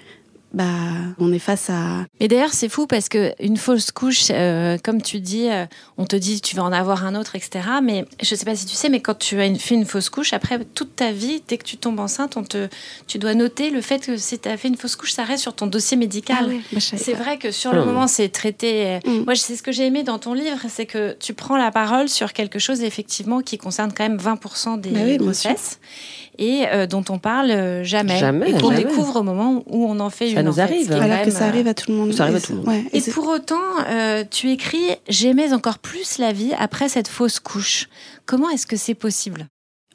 bah, 0.54 0.64
on 1.18 1.32
est 1.32 1.40
face 1.40 1.68
à. 1.68 2.06
Mais 2.20 2.28
d'ailleurs, 2.28 2.54
c'est 2.54 2.68
fou 2.68 2.86
parce 2.86 3.08
que 3.08 3.32
une 3.40 3.56
fausse 3.56 3.90
couche, 3.90 4.28
euh, 4.30 4.78
comme 4.82 5.02
tu 5.02 5.18
dis, 5.18 5.50
euh, 5.50 5.66
on 5.98 6.04
te 6.04 6.14
dit 6.14 6.40
tu 6.40 6.54
vas 6.54 6.62
en 6.62 6.72
avoir 6.72 7.04
un 7.04 7.16
autre, 7.16 7.34
etc. 7.34 7.66
Mais 7.82 8.06
je 8.22 8.34
sais 8.34 8.44
pas 8.44 8.54
si 8.54 8.64
tu 8.64 8.74
sais, 8.74 8.88
mais 8.88 9.00
quand 9.00 9.18
tu 9.18 9.40
as 9.40 9.52
fait 9.56 9.74
une 9.74 9.84
fausse 9.84 10.10
couche, 10.10 10.32
après 10.32 10.64
toute 10.64 10.94
ta 10.94 11.10
vie, 11.10 11.42
dès 11.48 11.58
que 11.58 11.64
tu 11.64 11.76
tombes 11.76 11.98
enceinte, 11.98 12.36
on 12.36 12.44
te, 12.44 12.68
tu 13.08 13.18
dois 13.18 13.34
noter 13.34 13.70
le 13.70 13.80
fait 13.80 14.06
que 14.06 14.16
si 14.16 14.38
tu 14.38 14.48
as 14.48 14.56
fait 14.56 14.68
une 14.68 14.76
fausse 14.76 14.94
couche, 14.94 15.12
ça 15.12 15.24
reste 15.24 15.42
sur 15.42 15.54
ton 15.54 15.66
dossier 15.66 15.96
médical. 15.96 16.46
Ah 16.48 16.56
bah, 16.72 16.80
c'est 16.80 17.14
vrai 17.14 17.36
que 17.36 17.50
sur 17.50 17.72
le 17.72 17.80
ah. 17.80 17.84
moment, 17.84 18.06
c'est 18.06 18.28
traité. 18.28 18.86
Euh, 18.86 19.10
mm. 19.10 19.24
Moi, 19.24 19.34
c'est 19.34 19.56
ce 19.56 19.62
que 19.62 19.72
j'ai 19.72 19.86
aimé 19.86 20.04
dans 20.04 20.20
ton 20.20 20.34
livre, 20.34 20.58
c'est 20.68 20.86
que 20.86 21.16
tu 21.18 21.34
prends 21.34 21.56
la 21.56 21.72
parole 21.72 22.08
sur 22.08 22.32
quelque 22.32 22.60
chose 22.60 22.82
effectivement 22.82 23.40
qui 23.40 23.58
concerne 23.58 23.92
quand 23.92 24.08
même 24.08 24.18
20% 24.18 24.80
des 24.80 24.90
bah 24.90 25.16
grossesses 25.16 25.80
et 26.38 26.64
euh, 26.66 26.86
dont 26.86 27.04
on 27.08 27.18
parle 27.18 27.50
euh, 27.50 27.84
jamais, 27.84 28.18
jamais 28.18 28.50
et 28.50 28.54
qu'on 28.54 28.70
découvre 28.70 29.16
au 29.16 29.22
moment 29.22 29.62
où 29.68 29.86
on 29.86 30.00
en 30.00 30.10
fait 30.10 30.32
ça 30.32 30.40
une. 30.40 30.46
Nous 30.46 30.60
arrive. 30.60 30.90
Alors 30.92 31.22
que 31.22 31.30
ça 31.30 31.46
arrive 31.46 31.68
à 31.68 31.74
tout 31.74 31.90
le 31.90 31.96
monde. 31.96 32.12
Ça 32.12 32.24
arrive 32.24 32.36
à 32.36 32.40
tout 32.40 32.52
le 32.52 32.58
monde. 32.58 32.84
et, 32.92 33.00
pour 33.02 33.28
autant, 33.28 33.62
euh, 33.88 34.24
tu 34.28 34.50
écris 34.50 34.84
J'aimais 35.08 35.52
encore 35.52 35.78
plus 35.78 36.18
la 36.18 36.32
vie 36.32 36.52
après 36.58 36.88
cette 36.88 37.08
fausse 37.08 37.38
couche. 37.40 37.88
Comment 38.26 38.50
est-ce 38.50 38.66
que 38.66 38.76
c'est 38.76 38.94
possible? 38.94 39.46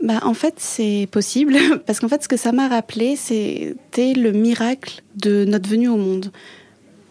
Bah, 0.02 0.22
en 0.24 0.34
fait, 0.34 0.56
c'est 0.58 1.08
possible 1.12 1.58
parce 1.86 2.00
qu'en 2.00 2.08
fait, 2.08 2.24
ce 2.24 2.28
que 2.28 2.38
ça 2.38 2.52
m'a 2.52 2.68
rappelé, 2.68 3.16
c'était 3.16 4.14
le 4.14 4.32
miracle 4.32 5.02
de 5.18 5.46
notre 5.46 5.70
venue 5.70 5.90
au 5.90 5.98
monde. 5.98 6.32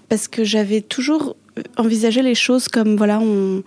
Parce 0.09 0.27
que 0.27 0.43
j'avais 0.43 0.81
toujours 0.81 1.37
envisagé 1.77 2.23
les 2.23 2.35
choses 2.35 2.69
comme 2.69 2.97
voilà, 2.97 3.21
on, 3.21 3.63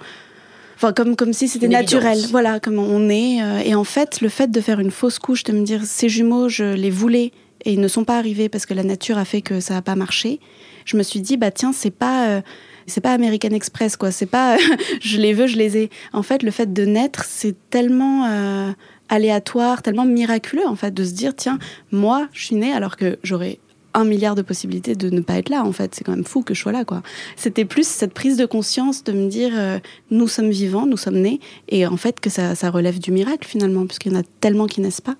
Enfin, 0.82 0.94
comme, 0.94 1.16
comme 1.16 1.32
si 1.32 1.48
c'était 1.48 1.68
naturel. 1.68 2.18
Voilà, 2.32 2.60
comme 2.60 2.80
on 2.80 3.08
est. 3.08 3.40
Euh, 3.44 3.60
et 3.64 3.76
en 3.76 3.84
fait, 3.84 4.20
le 4.20 4.30
fait 4.30 4.50
de 4.50 4.60
faire 4.62 4.80
une 4.80 4.90
fausse 4.90 5.20
couche, 5.20 5.44
de 5.44 5.52
me 5.52 5.64
dire 5.64 5.86
ces 5.86 6.10
jumeaux, 6.10 6.50
je 6.50 6.74
les 6.74 6.90
voulais 6.90 7.34
et 7.66 7.74
ils 7.74 7.80
ne 7.80 7.88
sont 7.88 8.04
pas 8.04 8.18
arrivés 8.18 8.50
parce 8.50 8.66
que 8.66 8.74
la 8.74 8.82
nature 8.82 9.20
a 9.20 9.26
fait 9.26 9.44
que 9.44 9.60
ça 9.60 9.76
n'a 9.76 9.84
pas 9.84 9.94
marché, 9.94 10.40
je 10.86 10.98
me 10.98 11.04
suis 11.04 11.22
dit, 11.22 11.38
bah 11.38 11.52
tiens, 11.52 11.72
c'est 11.72 11.92
pas. 11.92 12.30
Euh, 12.30 12.42
c'est 12.88 13.00
pas 13.00 13.14
American 13.14 13.52
Express 13.52 13.96
quoi, 13.96 14.10
c'est 14.10 14.26
pas 14.26 14.58
je 15.02 15.18
les 15.18 15.34
veux, 15.34 15.46
je 15.46 15.56
les 15.56 15.78
ai. 15.78 15.92
En 16.14 16.24
fait, 16.24 16.42
le 16.42 16.50
fait 16.50 16.74
de 16.74 16.84
naître, 16.84 17.26
c'est 17.26 17.56
tellement 17.70 18.26
euh, 18.26 18.72
aléatoire, 19.08 19.84
tellement 19.84 20.06
miraculeux 20.06 20.66
en 20.66 20.76
fait 20.76 20.92
de 20.92 21.04
se 21.04 21.12
dire 21.12 21.36
tiens, 21.36 21.60
moi, 21.92 22.28
je 22.34 22.44
suis 22.48 22.56
née 22.56 22.74
alors 22.74 22.98
que 22.98 23.20
j'aurais 23.22 23.60
un 23.94 24.04
milliard 24.04 24.36
de 24.36 24.42
possibilités 24.42 24.96
de 24.96 25.10
ne 25.10 25.22
pas 25.22 25.36
être 25.36 25.50
là 25.50 25.64
en 25.64 25.72
fait. 25.72 25.96
C'est 25.96 26.04
quand 26.04 26.14
même 26.14 26.26
fou 26.26 26.42
que 26.42 26.54
je 26.54 26.62
sois 26.62 26.72
là 26.72 26.86
quoi. 26.86 27.02
C'était 27.36 27.66
plus 27.66 27.88
cette 27.88 28.14
prise 28.14 28.38
de 28.38 28.46
conscience 28.46 29.04
de 29.04 29.12
me 29.12 29.30
dire 29.30 29.52
euh, 29.56 29.80
nous 30.10 30.28
sommes 30.28 30.50
vivants 30.50 30.86
nous 30.86 30.98
sommes 30.98 31.20
nés 31.20 31.40
et 31.70 31.86
en 31.86 31.98
fait 31.98 32.20
que 32.20 32.30
ça, 32.30 32.56
ça 32.56 32.70
relève 32.70 33.00
du 33.00 33.12
miracle 33.12 33.48
finalement 33.48 33.86
puisqu'il 33.86 34.14
y 34.14 34.16
en 34.16 34.20
a 34.20 34.24
tellement 34.40 34.68
qui 34.68 34.82
naissent 34.82 35.02
pas 35.02 35.16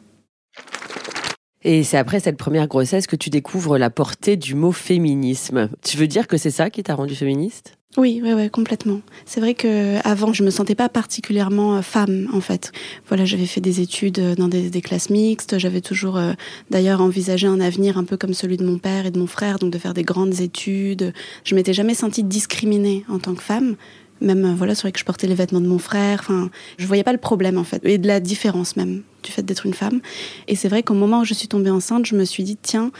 et 1.64 1.84
c'est 1.84 1.98
après 1.98 2.20
cette 2.20 2.38
première 2.38 2.68
grossesse 2.68 3.08
que 3.08 3.16
tu 3.16 3.30
découvres 3.30 3.78
la 3.78 3.90
portée 3.90 4.38
du 4.38 4.56
mot 4.56 4.72
féminisme. 4.72 5.70
Tu 5.84 5.98
veux 5.98 6.08
dire 6.08 6.28
que 6.28 6.38
c'est 6.38 6.52
ça 6.52 6.70
qui 6.70 6.84
t'a 6.84 6.96
rendu 6.96 7.16
féministe? 7.16 7.78
Oui, 7.98 8.22
oui, 8.24 8.32
oui, 8.32 8.50
complètement. 8.50 9.02
C'est 9.26 9.42
vrai 9.42 9.54
que 9.54 9.98
avant, 10.08 10.32
je 10.32 10.44
me 10.44 10.50
sentais 10.50 10.76
pas 10.76 10.88
particulièrement 10.88 11.76
euh, 11.76 11.82
femme, 11.82 12.30
en 12.32 12.40
fait. 12.40 12.72
Voilà, 13.10 13.26
j'avais 13.26 13.46
fait 13.46 13.60
des 13.60 13.82
études 13.82 14.20
euh, 14.20 14.36
dans 14.36 14.48
des, 14.48 14.82
classes 14.82 15.10
mixtes. 15.10 15.60
J'avais 15.60 15.82
toujours, 15.82 16.16
euh, 16.16 16.32
d'ailleurs, 16.70 17.02
envisagé 17.02 17.48
un 17.48 17.60
avenir 17.60 17.98
un 17.98 18.06
peu 18.06 18.16
comme 18.16 18.34
celui 18.34 18.56
de 18.56 18.66
mon 18.66 18.78
père 18.78 19.06
et 19.06 19.12
de 19.12 19.20
mon 19.20 19.28
frère, 19.28 19.60
donc 19.60 19.74
de 19.74 19.78
faire 19.78 19.94
des 19.94 20.04
grandes 20.04 20.40
études. 20.40 21.14
Je 21.44 21.54
m'étais 21.54 21.74
jamais 21.74 21.94
sentie 21.94 22.24
discriminée 22.24 23.04
en 23.10 23.20
tant 23.20 23.36
que 23.36 23.44
femme. 23.44 23.76
Même, 24.22 24.54
voilà, 24.56 24.76
c'est 24.76 24.84
vrai 24.84 24.92
que 24.92 25.00
je 25.00 25.06
portais 25.06 25.28
les 25.28 25.36
vêtements 25.36 25.62
de 25.62 25.68
mon 25.68 25.80
frère. 25.80 26.20
Enfin, 26.22 26.50
je 26.78 26.86
voyais 26.86 27.04
pas 27.04 27.12
le 27.12 27.18
problème, 27.18 27.58
en 27.58 27.64
fait, 27.64 27.82
et 27.84 27.98
de 27.98 28.08
la 28.08 28.20
différence 28.20 28.76
même 28.76 29.02
du 29.24 29.32
fait 29.32 29.44
d'être 29.44 29.66
une 29.66 29.74
femme. 29.74 30.00
Et 30.48 30.56
c'est 30.56 30.70
vrai 30.70 30.84
qu'au 30.84 30.94
moment 30.94 31.22
où 31.22 31.26
je 31.26 31.34
suis 31.34 31.48
tombée 31.48 31.72
enceinte, 31.72 32.06
je 32.06 32.16
me 32.16 32.24
suis 32.24 32.44
dit, 32.44 32.58
tiens, 32.62 32.92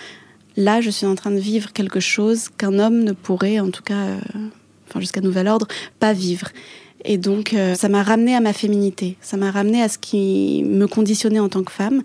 là, 0.58 0.82
je 0.82 0.90
suis 0.90 1.06
en 1.06 1.16
train 1.16 1.32
de 1.32 1.40
vivre 1.40 1.74
quelque 1.74 2.00
chose 2.00 2.50
qu'un 2.58 2.80
homme 2.80 3.04
ne 3.04 3.12
pourrait, 3.12 3.60
en 3.60 3.70
tout 3.70 3.84
cas 3.84 4.18
enfin 4.92 5.00
jusqu'à 5.00 5.22
nouvel 5.22 5.48
ordre, 5.48 5.68
pas 6.00 6.14
vivre. 6.14 6.50
Et 7.04 7.18
donc, 7.18 7.54
euh, 7.54 7.74
ça 7.74 7.90
m'a 7.90 8.04
ramené 8.04 8.36
à 8.36 8.42
ma 8.42 8.54
féminité. 8.54 9.18
Ça 9.22 9.38
m'a 9.38 9.50
ramené 9.50 9.82
à 9.82 9.90
ce 9.90 9.98
qui 9.98 10.64
me 10.64 10.86
conditionnait 10.86 11.40
en 11.40 11.50
tant 11.50 11.64
que 11.64 11.72
femme. 11.72 12.04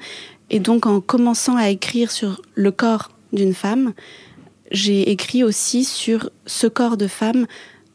Et 0.49 0.61
donc, 0.61 0.87
en 0.87 1.01
commençant 1.01 1.57
à 1.57 1.69
écrire 1.69 2.11
sur 2.11 2.41
le 2.55 2.71
corps 2.71 3.11
d'une 3.33 3.53
femme, 3.53 3.93
j'ai 4.71 5.11
écrit 5.11 5.45
aussi 5.45 5.85
sur 5.85 6.31
ce 6.47 6.67
corps 6.67 6.97
de 6.97 7.09
femme 7.09 7.47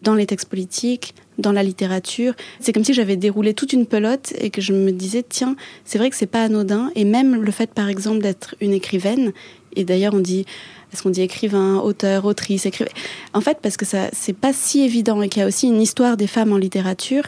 dans 0.01 0.15
les 0.15 0.25
textes 0.25 0.49
politiques, 0.49 1.15
dans 1.37 1.51
la 1.51 1.63
littérature. 1.63 2.33
C'est 2.59 2.73
comme 2.73 2.83
si 2.83 2.93
j'avais 2.93 3.15
déroulé 3.15 3.53
toute 3.53 3.73
une 3.73 3.85
pelote 3.85 4.33
et 4.39 4.49
que 4.49 4.61
je 4.61 4.73
me 4.73 4.91
disais, 4.91 5.23
tiens, 5.27 5.55
c'est 5.85 5.97
vrai 5.97 6.09
que 6.09 6.15
c'est 6.15 6.25
pas 6.25 6.43
anodin. 6.43 6.91
Et 6.95 7.05
même 7.05 7.41
le 7.41 7.51
fait, 7.51 7.73
par 7.73 7.89
exemple, 7.89 8.19
d'être 8.19 8.55
une 8.61 8.73
écrivaine, 8.73 9.31
et 9.75 9.83
d'ailleurs, 9.83 10.13
on 10.13 10.19
dit, 10.19 10.45
est-ce 10.91 11.03
qu'on 11.03 11.09
dit 11.09 11.21
écrivain, 11.21 11.77
auteur, 11.77 12.25
autrice, 12.25 12.65
écrivain? 12.65 12.91
En 13.33 13.41
fait, 13.41 13.59
parce 13.61 13.77
que 13.77 13.85
ça, 13.85 14.09
c'est 14.11 14.33
pas 14.33 14.53
si 14.53 14.81
évident 14.81 15.21
et 15.21 15.29
qu'il 15.29 15.41
y 15.41 15.43
a 15.43 15.47
aussi 15.47 15.67
une 15.67 15.81
histoire 15.81 16.17
des 16.17 16.27
femmes 16.27 16.51
en 16.51 16.57
littérature 16.57 17.23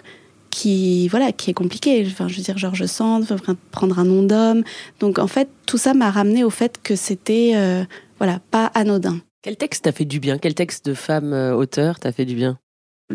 qui 0.49 1.07
voilà 1.07 1.31
qui 1.31 1.49
est 1.49 1.53
compliqué. 1.53 2.05
Enfin, 2.05 2.27
je 2.27 2.37
veux 2.37 2.43
dire 2.43 2.57
Georges 2.57 2.85
Sand, 2.85 3.25
prendre 3.71 3.97
un 3.97 4.03
nom 4.05 4.21
d'homme. 4.23 4.63
Donc 4.99 5.17
en 5.17 5.27
fait, 5.27 5.49
tout 5.65 5.77
ça 5.77 5.93
m'a 5.93 6.11
ramené 6.11 6.43
au 6.43 6.49
fait 6.49 6.79
que 6.83 6.95
c'était 6.95 7.53
euh, 7.55 7.83
voilà 8.19 8.39
pas 8.51 8.65
anodin. 8.75 9.19
Quel 9.41 9.57
texte 9.57 9.85
t'a 9.85 9.91
fait 9.91 10.05
du 10.05 10.19
bien? 10.19 10.37
Quel 10.37 10.53
texte 10.53 10.85
de 10.85 10.93
femme 10.93 11.33
euh, 11.33 11.55
auteur 11.55 11.99
t'a 11.99 12.11
fait 12.11 12.25
du 12.25 12.35
bien? 12.35 12.59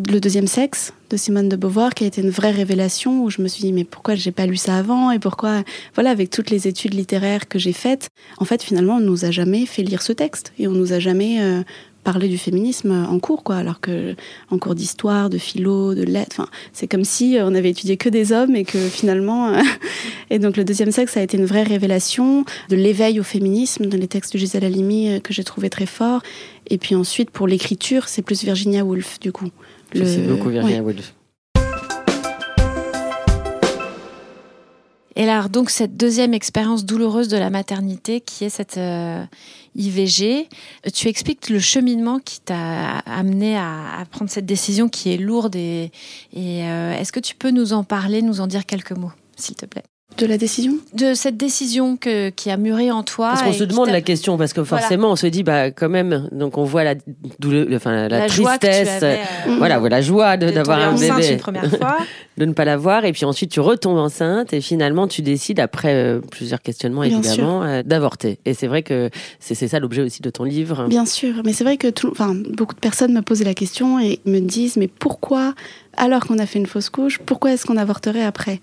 Le 0.07 0.21
deuxième 0.21 0.47
sexe 0.47 0.93
de 1.11 1.17
Simone 1.17 1.49
de 1.49 1.57
Beauvoir 1.57 1.95
qui 1.95 2.05
a 2.05 2.07
été 2.07 2.21
une 2.21 2.31
vraie 2.31 2.52
révélation 2.52 3.25
où 3.25 3.31
je 3.31 3.43
me 3.43 3.49
suis 3.49 3.62
dit 3.62 3.73
mais 3.73 3.85
pourquoi 3.85 4.14
j'ai 4.14 4.31
pas 4.31 4.47
lu 4.47 4.57
ça 4.57 4.76
avant 4.76 5.11
et 5.11 5.19
pourquoi 5.19 5.64
voilà 5.95 6.11
avec 6.11 6.31
toutes 6.31 6.50
les 6.50 6.69
études 6.69 6.95
littéraires 6.95 7.49
que 7.49 7.59
j'ai 7.59 7.73
faites 7.73 8.09
en 8.38 8.45
fait 8.45 8.62
finalement 8.62 8.97
on 8.97 9.00
nous 9.00 9.25
a 9.25 9.31
jamais 9.31 9.67
fait 9.67 9.83
lire 9.83 10.02
ce 10.02 10.12
texte 10.12 10.52
et 10.59 10.69
on 10.69 10.73
nous 10.73 10.93
a 10.93 11.00
jamais 11.00 11.40
euh, 11.40 11.62
parlé 12.05 12.28
du 12.28 12.38
féminisme 12.38 13.07
en 13.11 13.19
cours 13.19 13.43
quoi. 13.43 13.57
Alors 13.57 13.81
que 13.81 14.14
en 14.50 14.59
cours 14.59 14.75
d'histoire 14.75 15.31
de 15.31 15.38
philo 15.38 15.95
de 15.95 16.05
lettres 16.05 16.49
c'est 16.73 16.87
comme 16.87 17.05
si 17.05 17.37
on 17.40 17.55
avait 17.55 17.71
étudié 17.71 17.97
que 17.97 18.09
des 18.09 18.31
hommes 18.33 18.55
et 18.55 18.64
que 18.64 18.78
finalement 18.78 19.49
euh, 19.49 19.62
et 20.31 20.38
donc 20.38 20.57
le 20.57 20.64
deuxième 20.64 20.93
sexe 20.93 21.17
a 21.17 21.23
été 21.23 21.37
une 21.37 21.47
vraie 21.47 21.64
révélation 21.64 22.45
de 22.69 22.76
l'éveil 22.76 23.19
au 23.19 23.25
féminisme 23.25 23.87
dans 23.87 23.99
les 23.99 24.09
textes 24.09 24.35
de 24.35 24.38
Gisèle 24.38 24.64
Halimi 24.64 25.09
euh, 25.09 25.21
que 25.21 25.33
j'ai 25.33 25.45
trouvé 25.45 25.71
très 25.71 25.87
fort. 25.87 26.23
Et 26.71 26.78
puis 26.78 26.95
ensuite 26.95 27.31
pour 27.31 27.49
l'écriture 27.49 28.09
c'est 28.09 28.23
plus 28.23 28.45
Virginia 28.45 28.85
Woolf 28.85 29.19
du 29.19 29.33
coup 29.33 29.49
Merci 29.95 30.18
beaucoup 30.18 30.49
Virginia 30.49 30.83
Woolf. 30.83 31.14
Et 35.18 35.28
alors, 35.28 35.49
donc, 35.49 35.71
cette 35.71 35.97
deuxième 35.97 36.33
expérience 36.33 36.85
douloureuse 36.85 37.26
de 37.26 37.37
la 37.37 37.50
maternité, 37.50 38.21
qui 38.21 38.45
est 38.45 38.50
cette 38.50 38.78
euh, 38.78 39.25
IVG, 39.75 40.49
tu 40.95 41.09
expliques 41.09 41.50
le 41.50 41.59
cheminement 41.59 42.21
qui 42.21 42.40
t'a 42.40 42.99
amené 42.99 43.59
à, 43.59 44.07
prendre 44.12 44.30
cette 44.30 44.47
décision 44.47 44.88
qui 44.88 45.12
est 45.12 45.16
lourde. 45.16 45.57
Et, 45.57 45.90
euh, 46.37 46.92
est-ce 46.92 47.11
que 47.11 47.18
tu 47.18 47.35
peux 47.35 47.50
nous 47.50 47.73
en 47.73 47.83
parler, 47.83 48.23
nous 48.23 48.40
en 48.40 48.47
dire 48.47 48.64
quelques 48.64 48.92
mots, 48.92 49.11
s'il 49.37 49.57
te 49.57 49.66
plaît? 49.66 49.83
De 50.16 50.26
la 50.26 50.38
décision? 50.38 50.74
De 50.94 51.14
cette 51.14 51.36
décision 51.36 51.96
que, 51.96 52.30
qui 52.30 52.50
a 52.50 52.56
mûri 52.56 52.90
en 52.90 53.02
toi. 53.02 53.30
Parce 53.30 53.42
qu'on 53.42 53.52
se 53.52 53.64
demande 53.64 53.90
la 53.90 54.00
question, 54.00 54.36
parce 54.36 54.52
que 54.52 54.64
forcément, 54.64 55.12
on 55.12 55.16
se 55.16 55.26
dit, 55.26 55.42
bah, 55.42 55.70
quand 55.70 55.88
même, 55.88 56.28
donc 56.32 56.58
on 56.58 56.64
voit 56.64 56.84
la 56.84 56.94
douleur, 57.38 57.66
enfin, 57.74 58.08
la, 58.08 58.26
tristesse, 58.26 59.02
euh, 59.02 59.16
voilà, 59.58 59.78
la 59.78 60.00
joie 60.00 60.36
d'avoir 60.36 60.80
un 60.80 60.94
bébé, 60.94 61.32
une 61.32 61.38
première 61.38 61.70
fois. 61.70 61.98
de 62.38 62.44
ne 62.44 62.52
pas 62.52 62.64
l'avoir, 62.64 63.04
et 63.04 63.12
puis 63.12 63.24
ensuite 63.24 63.50
tu 63.50 63.60
retombes 63.60 63.98
enceinte, 63.98 64.52
et 64.52 64.60
finalement 64.60 65.08
tu 65.08 65.22
décides, 65.22 65.60
après 65.60 65.94
euh, 65.94 66.20
plusieurs 66.20 66.62
questionnements 66.62 67.02
évidemment, 67.02 67.64
euh, 67.64 67.82
d'avorter. 67.82 68.38
Et 68.44 68.54
c'est 68.54 68.68
vrai 68.68 68.82
que 68.82 69.10
c'est 69.40 69.54
ça 69.54 69.78
l'objet 69.80 70.02
aussi 70.02 70.22
de 70.22 70.30
ton 70.30 70.44
livre. 70.44 70.86
Bien 70.88 71.04
sûr, 71.04 71.34
mais 71.44 71.52
c'est 71.52 71.64
vrai 71.64 71.76
que 71.76 71.88
tout, 71.88 72.12
beaucoup 72.56 72.74
de 72.74 72.80
personnes 72.80 73.12
me 73.12 73.22
posent 73.22 73.42
la 73.42 73.54
question 73.54 73.98
et 73.98 74.20
me 74.24 74.38
disent, 74.38 74.76
mais 74.76 74.88
pourquoi, 74.88 75.54
alors 75.96 76.26
qu'on 76.26 76.38
a 76.38 76.46
fait 76.46 76.60
une 76.60 76.66
fausse 76.66 76.90
couche, 76.90 77.18
pourquoi 77.18 77.52
est-ce 77.52 77.66
qu'on 77.66 77.76
avorterait 77.76 78.24
après? 78.24 78.60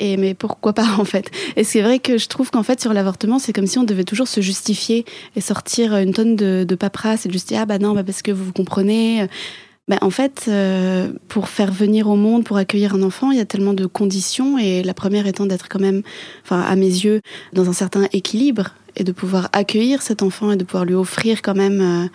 Mais 0.00 0.34
pourquoi 0.34 0.72
pas 0.72 0.86
en 0.98 1.04
fait 1.04 1.30
Et 1.56 1.64
c'est 1.64 1.82
vrai 1.82 1.98
que 1.98 2.18
je 2.18 2.28
trouve 2.28 2.50
qu'en 2.50 2.62
fait 2.62 2.80
sur 2.80 2.92
l'avortement, 2.92 3.38
c'est 3.38 3.52
comme 3.52 3.66
si 3.66 3.78
on 3.78 3.84
devait 3.84 4.04
toujours 4.04 4.28
se 4.28 4.40
justifier 4.40 5.04
et 5.36 5.40
sortir 5.40 5.96
une 5.96 6.12
tonne 6.12 6.36
de, 6.36 6.64
de 6.66 6.74
paperasse 6.74 7.26
et 7.26 7.28
de 7.28 7.32
juste 7.32 7.48
dire 7.48 7.60
ah 7.62 7.66
bah 7.66 7.78
non 7.78 7.94
bah 7.94 8.04
parce 8.04 8.22
que 8.22 8.30
vous 8.30 8.52
comprenez. 8.52 9.28
Bah, 9.88 9.96
en 10.02 10.10
fait, 10.10 10.44
euh, 10.48 11.10
pour 11.28 11.48
faire 11.48 11.72
venir 11.72 12.10
au 12.10 12.16
monde, 12.16 12.44
pour 12.44 12.58
accueillir 12.58 12.94
un 12.94 13.02
enfant, 13.02 13.30
il 13.30 13.38
y 13.38 13.40
a 13.40 13.46
tellement 13.46 13.72
de 13.72 13.86
conditions 13.86 14.58
et 14.58 14.82
la 14.82 14.92
première 14.92 15.26
étant 15.26 15.46
d'être 15.46 15.68
quand 15.70 15.80
même, 15.80 16.02
enfin 16.44 16.60
à 16.60 16.76
mes 16.76 16.84
yeux, 16.84 17.22
dans 17.54 17.70
un 17.70 17.72
certain 17.72 18.06
équilibre 18.12 18.74
et 18.96 19.04
de 19.04 19.12
pouvoir 19.12 19.48
accueillir 19.54 20.02
cet 20.02 20.22
enfant 20.22 20.52
et 20.52 20.56
de 20.56 20.64
pouvoir 20.64 20.84
lui 20.84 20.94
offrir 20.94 21.40
quand 21.40 21.54
même 21.54 21.80
euh, 21.80 22.06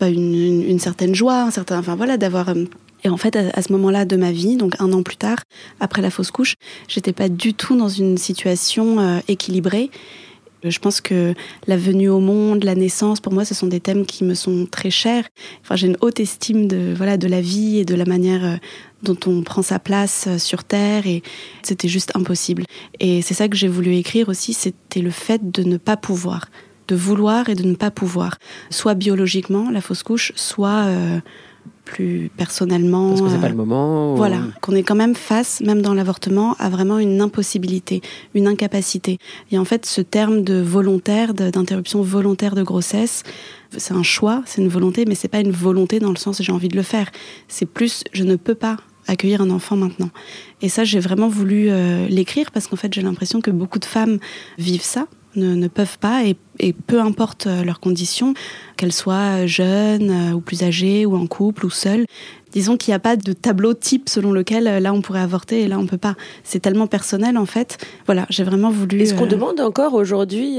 bah, 0.00 0.08
une, 0.08 0.62
une, 0.62 0.78
certaine 0.78 1.14
joie, 1.14 1.42
un 1.42 1.50
certain, 1.50 1.78
enfin 1.78 1.96
voilà, 1.96 2.16
d'avoir 2.16 2.48
euh, 2.48 2.64
et 3.04 3.08
en 3.08 3.16
fait, 3.16 3.36
à, 3.36 3.62
ce 3.62 3.72
moment-là 3.72 4.04
de 4.04 4.16
ma 4.16 4.32
vie, 4.32 4.56
donc 4.56 4.74
un 4.80 4.92
an 4.92 5.02
plus 5.02 5.16
tard, 5.16 5.38
après 5.80 6.02
la 6.02 6.10
fausse 6.10 6.30
couche, 6.30 6.54
j'étais 6.88 7.12
pas 7.12 7.28
du 7.28 7.54
tout 7.54 7.76
dans 7.76 7.88
une 7.88 8.16
situation 8.16 9.00
euh, 9.00 9.18
équilibrée. 9.28 9.90
Je 10.62 10.78
pense 10.78 11.00
que 11.00 11.34
la 11.66 11.76
venue 11.76 12.08
au 12.08 12.20
monde, 12.20 12.62
la 12.62 12.76
naissance, 12.76 13.18
pour 13.18 13.32
moi, 13.32 13.44
ce 13.44 13.52
sont 13.52 13.66
des 13.66 13.80
thèmes 13.80 14.06
qui 14.06 14.22
me 14.22 14.34
sont 14.34 14.68
très 14.70 14.90
chers. 14.90 15.24
Enfin, 15.62 15.74
j'ai 15.74 15.88
une 15.88 15.96
haute 16.00 16.20
estime 16.20 16.68
de 16.68 16.94
voilà 16.96 17.16
de 17.16 17.26
la 17.26 17.40
vie 17.40 17.78
et 17.78 17.84
de 17.84 17.96
la 17.96 18.04
manière 18.04 18.44
euh, 18.44 18.56
dont 19.02 19.18
on 19.26 19.42
prend 19.42 19.62
sa 19.62 19.80
place 19.80 20.26
euh, 20.28 20.38
sur 20.38 20.62
Terre 20.62 21.08
et 21.08 21.24
c'était 21.62 21.88
juste 21.88 22.12
impossible. 22.14 22.62
Et 23.00 23.22
c'est 23.22 23.34
ça 23.34 23.48
que 23.48 23.56
j'ai 23.56 23.66
voulu 23.66 23.96
écrire 23.96 24.28
aussi, 24.28 24.52
c'était 24.52 25.00
le 25.00 25.10
fait 25.10 25.50
de 25.50 25.64
ne 25.64 25.78
pas 25.78 25.96
pouvoir, 25.96 26.46
de 26.86 26.94
vouloir 26.94 27.48
et 27.48 27.56
de 27.56 27.64
ne 27.64 27.74
pas 27.74 27.90
pouvoir, 27.90 28.38
soit 28.70 28.94
biologiquement 28.94 29.68
la 29.70 29.80
fausse 29.80 30.04
couche, 30.04 30.30
soit 30.36 30.86
plus 31.84 32.30
personnellement. 32.36 33.10
Parce 33.10 33.22
que 33.22 33.28
c'est 33.28 33.40
pas 33.40 33.48
le 33.48 33.54
moment. 33.54 34.14
Voilà, 34.14 34.40
qu'on 34.60 34.74
est 34.74 34.82
quand 34.82 34.94
même 34.94 35.14
face, 35.14 35.60
même 35.60 35.82
dans 35.82 35.94
l'avortement, 35.94 36.54
à 36.58 36.68
vraiment 36.68 36.98
une 36.98 37.20
impossibilité, 37.20 38.00
une 38.34 38.46
incapacité. 38.46 39.18
Et 39.50 39.58
en 39.58 39.64
fait, 39.64 39.86
ce 39.86 40.00
terme 40.00 40.42
de 40.42 40.60
volontaire, 40.60 41.34
d'interruption 41.34 42.02
volontaire 42.02 42.54
de 42.54 42.62
grossesse, 42.62 43.22
c'est 43.76 43.94
un 43.94 44.02
choix, 44.02 44.42
c'est 44.46 44.62
une 44.62 44.68
volonté, 44.68 45.04
mais 45.06 45.14
c'est 45.14 45.28
pas 45.28 45.40
une 45.40 45.50
volonté 45.50 45.98
dans 45.98 46.10
le 46.10 46.16
sens 46.16 46.42
j'ai 46.42 46.52
envie 46.52 46.68
de 46.68 46.76
le 46.76 46.82
faire. 46.82 47.10
C'est 47.48 47.66
plus 47.66 48.04
je 48.12 48.24
ne 48.24 48.36
peux 48.36 48.54
pas 48.54 48.76
accueillir 49.06 49.40
un 49.40 49.50
enfant 49.50 49.76
maintenant. 49.76 50.10
Et 50.60 50.68
ça, 50.68 50.84
j'ai 50.84 51.00
vraiment 51.00 51.28
voulu 51.28 51.66
euh, 51.68 52.06
l'écrire 52.08 52.50
parce 52.52 52.68
qu'en 52.68 52.76
fait, 52.76 52.92
j'ai 52.92 53.02
l'impression 53.02 53.40
que 53.40 53.50
beaucoup 53.50 53.78
de 53.78 53.84
femmes 53.84 54.18
vivent 54.58 54.82
ça 54.82 55.06
ne, 55.36 55.68
peuvent 55.68 55.98
pas, 55.98 56.24
et, 56.24 56.36
peu 56.86 57.00
importe 57.00 57.46
euh, 57.46 57.64
leurs 57.64 57.80
conditions, 57.80 58.34
qu'elles 58.76 58.92
soient 58.92 59.46
jeunes 59.46 60.10
euh, 60.10 60.32
ou 60.32 60.40
plus 60.40 60.62
âgées, 60.62 61.06
ou 61.06 61.16
en 61.16 61.26
couple 61.26 61.66
ou 61.66 61.70
seules, 61.70 62.06
disons 62.52 62.76
qu'il 62.76 62.92
n'y 62.92 62.96
a 62.96 63.00
pas 63.00 63.16
de 63.16 63.32
tableau 63.32 63.74
type 63.74 64.08
selon 64.08 64.32
lequel 64.32 64.66
euh, 64.66 64.80
là 64.80 64.92
on 64.92 65.00
pourrait 65.00 65.20
avorter 65.20 65.62
et 65.62 65.68
là 65.68 65.78
on 65.78 65.86
peut 65.86 65.98
pas. 65.98 66.14
C'est 66.44 66.60
tellement 66.60 66.86
personnel 66.86 67.38
en 67.38 67.46
fait. 67.46 67.78
Voilà, 68.06 68.26
j'ai 68.30 68.44
vraiment 68.44 68.70
voulu. 68.70 69.00
Est-ce 69.00 69.14
qu'on 69.14 69.26
demande 69.26 69.60
encore 69.60 69.94
aujourd'hui 69.94 70.58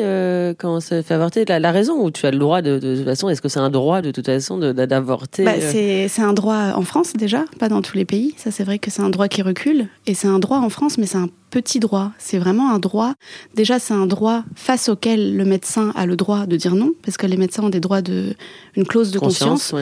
quand 0.57 0.75
on 0.75 0.79
se 0.79 1.01
fait 1.01 1.13
avorter 1.13 1.45
la, 1.45 1.71
raison 1.71 2.03
ou 2.03 2.11
tu 2.11 2.25
as 2.25 2.31
le 2.31 2.37
droit 2.37 2.61
de, 2.61 2.77
de, 2.79 2.95
toute 2.95 3.05
façon 3.05 3.29
Est-ce 3.29 3.41
que 3.41 3.49
c'est 3.49 3.59
un 3.59 3.69
droit 3.69 4.01
de 4.01 4.11
toute 4.11 4.25
façon 4.25 4.57
d'avorter 4.57 5.45
bah, 5.45 5.53
C'est 5.59 6.21
un 6.21 6.33
droit 6.33 6.73
en 6.75 6.83
France 6.83 7.13
déjà, 7.13 7.45
pas 7.59 7.69
dans 7.69 7.81
tous 7.81 7.97
les 7.97 8.05
pays. 8.05 8.33
Ça 8.37 8.51
c'est 8.51 8.63
vrai 8.63 8.79
que 8.79 8.91
c'est 8.91 9.01
un 9.01 9.09
droit 9.09 9.27
qui 9.27 9.41
recule 9.41 9.87
et 10.05 10.13
c'est 10.13 10.27
un 10.27 10.39
droit 10.39 10.57
en 10.57 10.69
France, 10.69 10.97
mais 10.97 11.05
c'est 11.05 11.17
un 11.17 11.29
petit 11.53 11.79
droit. 11.79 12.11
C'est 12.17 12.39
vraiment 12.39 12.71
un 12.71 12.79
droit. 12.79 13.13
Déjà, 13.53 13.77
c'est 13.77 13.93
un 13.93 14.07
droit 14.07 14.43
face 14.55 14.89
auquel 14.89 15.37
le 15.37 15.45
médecin 15.45 15.91
a 15.95 16.05
le 16.05 16.15
droit 16.15 16.45
de 16.47 16.55
dire 16.57 16.73
non, 16.75 16.93
parce 17.03 17.15
que 17.17 17.27
les 17.27 17.37
médecins 17.37 17.63
ont 17.63 17.69
des 17.69 17.79
droits 17.79 18.01
de, 18.01 18.33
une 18.75 18.85
clause 18.85 19.11
de 19.11 19.19
conscience. 19.19 19.73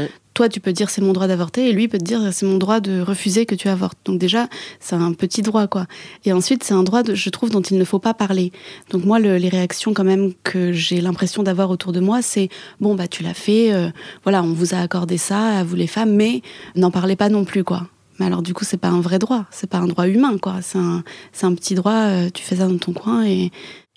Toi, 0.42 0.50
tu 0.50 0.60
peux 0.60 0.74
dire 0.74 0.90
c'est 0.90 1.02
mon 1.02 1.14
droit 1.14 1.28
d'avorter, 1.28 1.70
et 1.70 1.72
lui 1.72 1.88
peut 1.88 2.00
te 2.00 2.04
dire 2.04 2.34
c'est 2.34 2.48
mon 2.48 2.58
droit 2.58 2.80
de 2.80 3.00
refuser 3.00 3.46
que 3.46 3.54
tu 3.54 3.68
avortes. 3.68 4.00
Donc 4.06 4.18
déjà, 4.18 4.48
c'est 4.80 4.96
un 4.96 5.14
petit 5.14 5.44
droit, 5.44 5.68
quoi. 5.68 5.86
Et 6.26 6.34
ensuite, 6.34 6.64
c'est 6.64 6.74
un 6.74 6.82
droit, 6.82 7.04
je 7.14 7.30
trouve, 7.30 7.52
dont 7.52 7.62
il 7.62 7.78
ne 7.78 7.84
faut 7.84 8.00
pas 8.00 8.16
parler. 8.16 8.52
Donc 8.90 9.06
moi, 9.06 9.20
les 9.20 9.50
réactions 9.50 9.94
quand 9.94 10.04
même 10.04 10.34
que 10.42 10.72
j'ai 10.72 11.00
l'impression 11.00 11.44
d'avoir 11.44 11.70
autour 11.70 11.92
de 11.92 12.00
moi, 12.00 12.24
c'est 12.24 12.50
bon, 12.80 12.96
bah 12.96 13.08
tu 13.08 13.22
l'as 13.22 13.36
fait, 13.36 13.72
euh, 13.72 13.92
voilà, 14.24 14.42
on 14.42 14.52
vous 14.52 14.74
a 14.74 14.80
accordé 14.80 15.20
ça 15.20 15.60
à 15.60 15.64
vous 15.64 15.76
les 15.76 15.86
femmes, 15.86 16.16
mais 16.16 16.42
n'en 16.76 16.90
parlez 16.90 17.16
pas 17.16 17.30
non 17.30 17.46
plus, 17.46 17.64
quoi. 17.64 17.86
Mais 18.18 18.26
alors 18.26 18.42
du 18.42 18.56
coup, 18.56 18.66
c'est 18.66 18.78
pas 18.78 18.90
un 18.90 19.00
vrai 19.00 19.20
droit, 19.20 19.46
c'est 19.52 19.70
pas 19.70 19.78
un 19.78 19.86
droit 19.86 20.08
humain, 20.08 20.40
quoi. 20.40 20.56
C'est 20.64 20.80
un, 20.80 21.04
un, 21.44 21.54
petit 21.54 21.76
droit. 21.76 22.08
Euh, 22.08 22.30
tu 22.34 22.42
fais 22.42 22.56
ça 22.56 22.68
dans 22.68 22.80
ton 22.80 22.94
coin 22.94 23.28
et. 23.28 23.52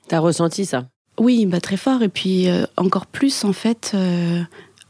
T'as 0.08 0.18
ressenti 0.18 0.66
ça? 0.66 0.84
Oui, 1.18 1.46
bah 1.46 1.60
très 1.60 1.76
fort. 1.76 2.02
Et 2.02 2.08
puis 2.08 2.48
euh, 2.48 2.64
encore 2.76 3.06
plus 3.06 3.44
en 3.44 3.52
fait 3.52 3.92
euh, 3.94 4.42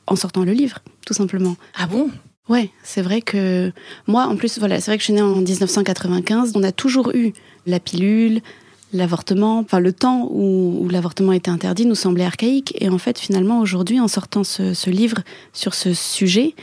en 0.06 0.16
sortant 0.16 0.44
le 0.44 0.52
livre, 0.52 0.78
tout 1.06 1.14
simplement. 1.14 1.56
Ah 1.76 1.86
bon? 1.86 2.10
Ouais, 2.48 2.70
c'est 2.82 3.00
vrai 3.00 3.22
que 3.22 3.72
moi, 4.06 4.26
en 4.26 4.36
plus, 4.36 4.58
voilà, 4.58 4.80
c'est 4.80 4.90
vrai 4.90 4.98
que 4.98 5.00
je 5.00 5.06
suis 5.06 5.14
née 5.14 5.22
en 5.22 5.36
1995. 5.36 6.52
On 6.54 6.62
a 6.62 6.72
toujours 6.72 7.10
eu 7.14 7.32
la 7.66 7.80
pilule, 7.80 8.42
l'avortement, 8.92 9.58
enfin 9.60 9.80
le 9.80 9.92
temps 9.92 10.28
où, 10.30 10.88
l'avortement 10.90 11.32
était 11.32 11.50
interdit 11.50 11.86
nous 11.86 11.94
semblait 11.94 12.24
archaïque. 12.24 12.74
Et 12.80 12.88
en 12.88 12.98
fait, 12.98 13.18
finalement, 13.18 13.60
aujourd'hui, 13.60 13.98
en 13.98 14.08
sortant 14.08 14.44
ce, 14.44 14.74
ce 14.74 14.90
livre 14.90 15.18
sur 15.52 15.74
ce 15.74 15.94
sujet, 15.94 16.54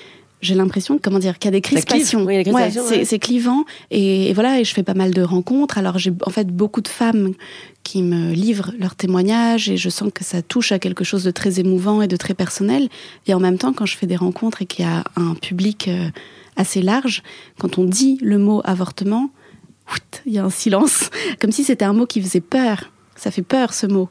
j'ai 0.41 0.55
l'impression 0.55 0.99
comment 1.01 1.19
dire 1.19 1.39
qu'il 1.39 1.47
y 1.47 1.53
a 1.53 1.57
des 1.57 1.61
crispations. 1.61 2.25
Oui, 2.25 2.43
ouais, 2.49 3.05
c'est 3.05 3.19
clivant 3.19 3.65
et, 3.91 4.33
voilà 4.33 4.59
et 4.59 4.63
je 4.63 4.73
fais 4.73 4.83
pas 4.83 4.93
mal 4.93 5.11
de 5.11 5.21
rencontres. 5.21 5.77
Alors 5.77 5.97
j'ai 5.97 6.11
en 6.25 6.29
fait 6.29 6.47
beaucoup 6.47 6.81
de 6.81 6.87
femmes 6.87 7.33
qui 7.83 8.03
me 8.03 8.33
livrent 8.33 8.73
leurs 8.79 8.95
témoignages 8.95 9.69
et 9.69 9.77
je 9.77 9.89
sens 9.89 10.09
que 10.13 10.23
ça 10.23 10.41
touche 10.41 10.71
à 10.71 10.79
quelque 10.79 11.03
chose 11.03 11.23
de 11.23 11.31
très 11.31 11.59
émouvant 11.59 12.01
et 12.01 12.07
de 12.07 12.17
très 12.17 12.33
personnel. 12.33 12.89
Et 13.27 13.33
en 13.33 13.39
même 13.39 13.57
temps, 13.57 13.73
quand 13.73 13.85
je 13.85 13.97
fais 13.97 14.07
des 14.07 14.15
rencontres 14.15 14.61
et 14.61 14.65
qu'il 14.65 14.85
y 14.85 14.87
a 14.87 15.03
un 15.15 15.35
public 15.35 15.87
euh, 15.87 16.09
assez 16.55 16.81
large, 16.81 17.23
quand 17.59 17.77
on 17.77 17.85
dit 17.85 18.17
le 18.21 18.37
mot 18.37 18.61
avortement, 18.65 19.29
il 20.25 20.33
y 20.33 20.37
a 20.37 20.43
un 20.43 20.49
silence, 20.49 21.09
comme 21.39 21.51
si 21.51 21.63
c'était 21.63 21.85
un 21.85 21.93
mot 21.93 22.05
qui 22.05 22.21
faisait 22.21 22.41
peur. 22.41 22.91
Ça 23.15 23.29
fait 23.31 23.41
peur 23.43 23.73
ce 23.73 23.87
mot. 23.87 24.09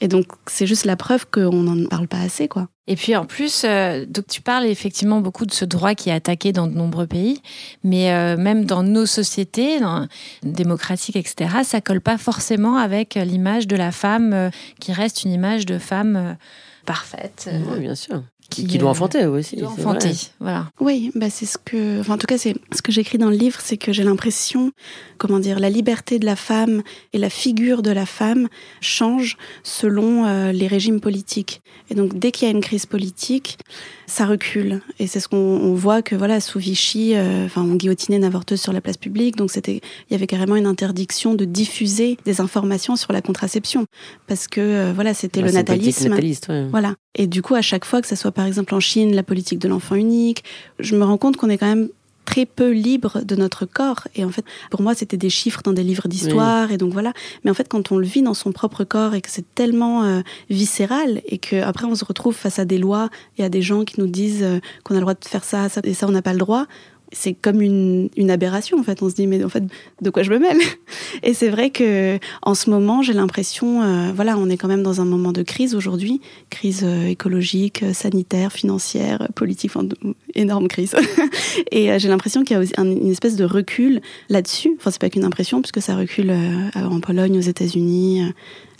Et 0.00 0.08
donc, 0.08 0.26
c'est 0.46 0.66
juste 0.66 0.84
la 0.84 0.96
preuve 0.96 1.26
qu'on 1.26 1.62
n'en 1.62 1.86
parle 1.86 2.08
pas 2.08 2.20
assez, 2.20 2.48
quoi. 2.48 2.68
Et 2.86 2.96
puis 2.96 3.14
en 3.14 3.24
plus, 3.24 3.62
euh, 3.64 4.04
donc 4.04 4.26
tu 4.26 4.42
parles 4.42 4.66
effectivement 4.66 5.20
beaucoup 5.20 5.46
de 5.46 5.52
ce 5.52 5.64
droit 5.64 5.94
qui 5.94 6.10
est 6.10 6.12
attaqué 6.12 6.50
dans 6.50 6.66
de 6.66 6.74
nombreux 6.74 7.06
pays, 7.06 7.40
mais 7.84 8.12
euh, 8.12 8.36
même 8.36 8.64
dans 8.64 8.82
nos 8.82 9.06
sociétés 9.06 9.78
dans, 9.78 10.08
démocratiques, 10.42 11.14
etc., 11.14 11.58
ça 11.62 11.80
colle 11.80 12.00
pas 12.00 12.18
forcément 12.18 12.78
avec 12.78 13.14
l'image 13.14 13.68
de 13.68 13.76
la 13.76 13.92
femme 13.92 14.32
euh, 14.32 14.50
qui 14.80 14.92
reste 14.92 15.22
une 15.22 15.30
image 15.30 15.66
de 15.66 15.78
femme 15.78 16.36
parfaite. 16.84 17.48
oui, 17.70 17.78
bien 17.78 17.94
sûr. 17.94 18.24
Qui, 18.50 18.78
doit 18.78 18.90
enfanter 18.90 19.26
aussi. 19.26 19.56
qui 19.56 19.62
doit 19.62 19.70
enfanter. 19.70 20.12
Voilà. 20.40 20.68
Oui, 20.80 21.10
bah 21.14 21.30
c'est 21.30 21.46
ce 21.46 21.56
que, 21.56 22.00
enfin, 22.00 22.14
en 22.14 22.18
tout 22.18 22.26
cas, 22.26 22.36
c'est 22.38 22.54
ce 22.74 22.82
que 22.82 22.92
j'écris 22.92 23.16
dans 23.18 23.30
le 23.30 23.36
livre, 23.36 23.60
c'est 23.62 23.76
que 23.76 23.92
j'ai 23.92 24.04
l'impression, 24.04 24.72
comment 25.18 25.38
dire, 25.38 25.58
la 25.60 25.70
liberté 25.70 26.18
de 26.18 26.26
la 26.26 26.36
femme 26.36 26.82
et 27.12 27.18
la 27.18 27.30
figure 27.30 27.82
de 27.82 27.90
la 27.90 28.06
femme 28.06 28.48
changent 28.80 29.36
selon 29.62 30.26
euh, 30.26 30.52
les 30.52 30.66
régimes 30.66 31.00
politiques. 31.00 31.62
Et 31.90 31.94
donc, 31.94 32.18
dès 32.18 32.30
qu'il 32.32 32.46
y 32.46 32.50
a 32.50 32.54
une 32.54 32.60
crise 32.60 32.86
politique, 32.86 33.58
ça 34.06 34.26
recule. 34.26 34.80
Et 34.98 35.06
c'est 35.06 35.20
ce 35.20 35.28
qu'on 35.28 35.36
on 35.36 35.74
voit 35.74 36.02
que 36.02 36.16
voilà, 36.16 36.40
sous 36.40 36.58
Vichy, 36.58 37.14
euh, 37.14 37.46
enfin, 37.46 37.62
on 37.62 37.74
guillotinait 37.76 38.16
une 38.16 38.24
avorteuse 38.24 38.60
sur 38.60 38.72
la 38.72 38.80
place 38.80 38.96
publique, 38.96 39.36
donc 39.36 39.50
c'était, 39.50 39.80
il 40.08 40.12
y 40.12 40.14
avait 40.14 40.26
carrément 40.26 40.56
une 40.56 40.66
interdiction 40.66 41.34
de 41.34 41.44
diffuser 41.44 42.16
des 42.24 42.40
informations 42.40 42.96
sur 42.96 43.12
la 43.12 43.22
contraception, 43.22 43.86
parce 44.26 44.48
que 44.48 44.60
euh, 44.60 44.92
voilà, 44.94 45.14
c'était 45.14 45.40
Ouais, 45.40 45.46
le 45.46 45.52
natalisme. 45.52 46.08
nataliste, 46.08 46.48
ouais. 46.48 46.66
Voilà. 46.70 46.94
Et 47.14 47.26
du 47.26 47.42
coup, 47.42 47.54
à 47.54 47.62
chaque 47.62 47.84
fois 47.84 48.00
que 48.02 48.08
ce 48.08 48.16
soit 48.16 48.32
par 48.40 48.46
exemple 48.46 48.74
en 48.74 48.80
Chine, 48.80 49.14
la 49.14 49.22
politique 49.22 49.58
de 49.58 49.68
l'enfant 49.68 49.96
unique, 49.96 50.44
je 50.78 50.96
me 50.96 51.04
rends 51.04 51.18
compte 51.18 51.36
qu'on 51.36 51.50
est 51.50 51.58
quand 51.58 51.66
même 51.66 51.90
très 52.24 52.46
peu 52.46 52.70
libre 52.70 53.20
de 53.22 53.36
notre 53.36 53.66
corps. 53.66 54.08
Et 54.14 54.24
en 54.24 54.30
fait, 54.30 54.46
pour 54.70 54.80
moi, 54.80 54.94
c'était 54.94 55.18
des 55.18 55.28
chiffres 55.28 55.60
dans 55.62 55.74
des 55.74 55.84
livres 55.84 56.08
d'histoire. 56.08 56.72
Et 56.72 56.78
donc 56.78 56.90
voilà. 56.94 57.12
Mais 57.44 57.50
en 57.50 57.54
fait, 57.54 57.68
quand 57.68 57.92
on 57.92 57.98
le 57.98 58.06
vit 58.06 58.22
dans 58.22 58.32
son 58.32 58.50
propre 58.50 58.84
corps 58.84 59.12
et 59.12 59.20
que 59.20 59.28
c'est 59.28 59.44
tellement 59.54 60.04
euh, 60.04 60.22
viscéral 60.48 61.20
et 61.26 61.36
que 61.36 61.60
après 61.60 61.84
on 61.84 61.94
se 61.94 62.06
retrouve 62.06 62.34
face 62.34 62.58
à 62.58 62.64
des 62.64 62.78
lois 62.78 63.10
et 63.36 63.44
à 63.44 63.50
des 63.50 63.60
gens 63.60 63.84
qui 63.84 64.00
nous 64.00 64.06
disent 64.06 64.42
euh, 64.42 64.58
qu'on 64.84 64.94
a 64.94 64.98
le 64.98 65.02
droit 65.02 65.12
de 65.12 65.22
faire 65.22 65.44
ça, 65.44 65.68
ça 65.68 65.82
et 65.84 65.92
ça, 65.92 66.08
on 66.08 66.12
n'a 66.12 66.22
pas 66.22 66.32
le 66.32 66.38
droit. 66.38 66.64
C'est 67.12 67.34
comme 67.34 67.60
une, 67.60 68.08
une 68.16 68.30
aberration 68.30 68.78
en 68.78 68.82
fait. 68.82 69.02
On 69.02 69.10
se 69.10 69.14
dit 69.14 69.26
mais 69.26 69.42
en 69.42 69.48
fait 69.48 69.64
de 70.00 70.10
quoi 70.10 70.22
je 70.22 70.30
me 70.30 70.38
mêle? 70.38 70.58
Et 71.22 71.34
c'est 71.34 71.48
vrai 71.48 71.70
que 71.70 72.18
en 72.42 72.54
ce 72.54 72.70
moment 72.70 73.02
j'ai 73.02 73.12
l'impression, 73.12 73.82
euh, 73.82 74.12
voilà, 74.14 74.36
on 74.38 74.48
est 74.48 74.56
quand 74.56 74.68
même 74.68 74.82
dans 74.82 75.00
un 75.00 75.04
moment 75.04 75.32
de 75.32 75.42
crise 75.42 75.74
aujourd'hui, 75.74 76.20
crise 76.50 76.82
euh, 76.84 77.06
écologique, 77.06 77.82
euh, 77.82 77.92
sanitaire, 77.92 78.52
financière, 78.52 79.28
politique, 79.34 79.72
enfin 79.74 79.88
énorme 80.34 80.68
crise. 80.68 80.94
Et 81.72 81.98
j'ai 81.98 82.08
l'impression 82.08 82.44
qu'il 82.44 82.56
y 82.56 82.60
a 82.60 82.82
une 82.82 83.10
espèce 83.10 83.36
de 83.36 83.44
recul 83.44 84.00
là-dessus. 84.28 84.76
Enfin 84.78 84.90
c'est 84.90 85.00
pas 85.00 85.10
qu'une 85.10 85.24
impression 85.24 85.60
puisque 85.62 85.82
ça 85.82 85.96
recule 85.96 86.32
en 86.74 87.00
Pologne, 87.00 87.36
aux 87.38 87.42
États-Unis, 87.42 88.32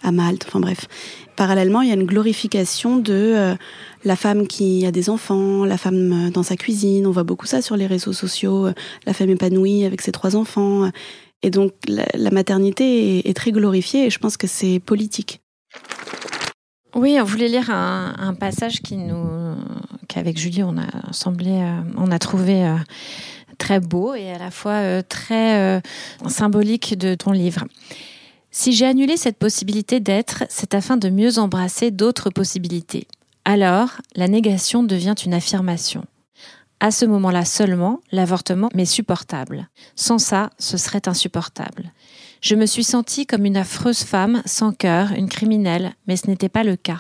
à 0.03 0.13
Malte, 0.13 0.45
enfin 0.47 0.61
bref. 0.61 0.87
Parallèlement, 1.41 1.81
il 1.81 1.89
y 1.89 1.91
a 1.91 1.95
une 1.95 2.05
glorification 2.05 2.99
de 2.99 3.15
euh, 3.15 3.55
la 4.05 4.15
femme 4.15 4.47
qui 4.47 4.85
a 4.85 4.91
des 4.91 5.09
enfants, 5.09 5.65
la 5.65 5.79
femme 5.79 6.27
euh, 6.27 6.31
dans 6.31 6.43
sa 6.43 6.55
cuisine. 6.55 7.07
On 7.07 7.13
voit 7.13 7.23
beaucoup 7.23 7.47
ça 7.47 7.63
sur 7.63 7.79
les 7.79 7.87
réseaux 7.87 8.13
sociaux. 8.13 8.67
euh, 8.67 8.75
La 9.07 9.15
femme 9.15 9.31
épanouie 9.31 9.87
avec 9.87 10.03
ses 10.03 10.13
trois 10.13 10.37
enfants. 10.37 10.91
Et 11.43 11.49
donc, 11.49 11.73
la, 11.89 12.31
maternité 12.31 13.27
est, 13.27 13.33
très 13.33 13.53
glorifiée 13.53 14.05
et 14.05 14.11
je 14.11 14.19
pense 14.19 14.37
que 14.37 14.47
c'est 14.47 14.81
politique. 14.81 15.41
Oui, 16.95 17.17
on 17.19 17.25
voulait 17.25 17.49
lire 17.49 17.71
un, 17.71 18.35
passage 18.39 18.83
qui 18.83 18.99
nous, 18.99 19.57
qu'avec 20.09 20.37
Julie, 20.39 20.63
on 20.63 20.77
a 20.77 21.11
semblé, 21.11 21.59
on 21.97 22.11
a 22.11 22.19
trouvé 22.19 22.71
très 23.57 23.81
beau 23.81 24.15
et 24.15 24.31
à 24.31 24.37
la 24.37 24.51
fois 24.51 25.03
très 25.03 25.81
symbolique 26.29 26.99
de 26.99 27.15
ton 27.15 27.33
livre. 27.33 27.65
Si 28.53 28.73
j'ai 28.73 28.87
annulé 28.87 29.17
cette 29.17 29.39
possibilité 29.39 30.01
d'être, 30.01 30.45
c'est 30.49 30.75
afin 30.75 30.97
de 30.97 31.09
mieux 31.09 31.39
embrasser 31.39 31.91
d'autres 31.91 32.31
possibilités. 32.31 33.07
Alors, 33.45 34.01
la 34.17 34.29
négation 34.29 34.83
devient 34.83 35.15
une 35.25 35.35
affirmation. 35.35 36.05
À 36.81 36.91
ce 36.91 37.05
moment-là 37.05 37.45
seulement, 37.45 38.01
l'avortement 38.11 38.71
m'est 38.75 38.87
supportable. 38.87 39.69
Sans 39.95 40.19
ça, 40.19 40.51
ce 40.59 40.77
serait 40.77 41.07
insupportable. 41.07 41.93
Je 42.41 42.55
me 42.55 42.65
suis 42.65 42.85
sentie 42.85 43.27
comme 43.27 43.45
une 43.45 43.59
affreuse 43.59 44.03
femme, 44.03 44.43
sans 44.47 44.73
cœur, 44.73 45.13
une 45.13 45.29
criminelle, 45.29 45.95
mais 46.07 46.17
ce 46.17 46.27
n'était 46.27 46.49
pas 46.49 46.65
le 46.65 46.77
cas. 46.77 46.99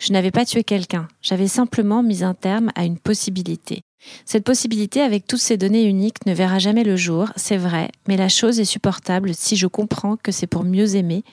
Je 0.00 0.12
n'avais 0.12 0.32
pas 0.32 0.44
tué 0.44 0.64
quelqu'un, 0.64 1.06
j'avais 1.22 1.46
simplement 1.46 2.02
mis 2.02 2.24
un 2.24 2.34
terme 2.34 2.70
à 2.74 2.84
une 2.84 2.98
possibilité. 2.98 3.82
Cette 4.24 4.44
possibilité, 4.44 5.00
avec 5.00 5.26
toutes 5.26 5.40
ces 5.40 5.56
données 5.56 5.84
uniques, 5.84 6.26
ne 6.26 6.34
verra 6.34 6.58
jamais 6.58 6.84
le 6.84 6.96
jour, 6.96 7.28
c'est 7.36 7.56
vrai, 7.56 7.90
mais 8.08 8.16
la 8.16 8.28
chose 8.28 8.60
est 8.60 8.64
supportable 8.64 9.34
si 9.34 9.56
je 9.56 9.66
comprends 9.66 10.16
que 10.16 10.32
c'est 10.32 10.46
pour 10.46 10.64
mieux 10.64 10.96
aimer, 10.96 11.24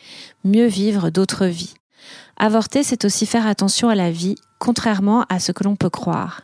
mieux 0.44 0.68
vivre 0.68 1.10
d'autres 1.10 1.46
vies. 1.46 1.74
Avorter, 2.38 2.84
c'est 2.84 3.06
aussi 3.06 3.26
faire 3.26 3.48
attention 3.48 3.90
à 3.90 3.96
la 3.96 4.12
vie, 4.12 4.36
contrairement 4.60 5.26
à 5.30 5.40
ce 5.40 5.52
que 5.52 5.64
l'on 5.64 5.76
peut 5.76 5.90
croire. 5.90 6.44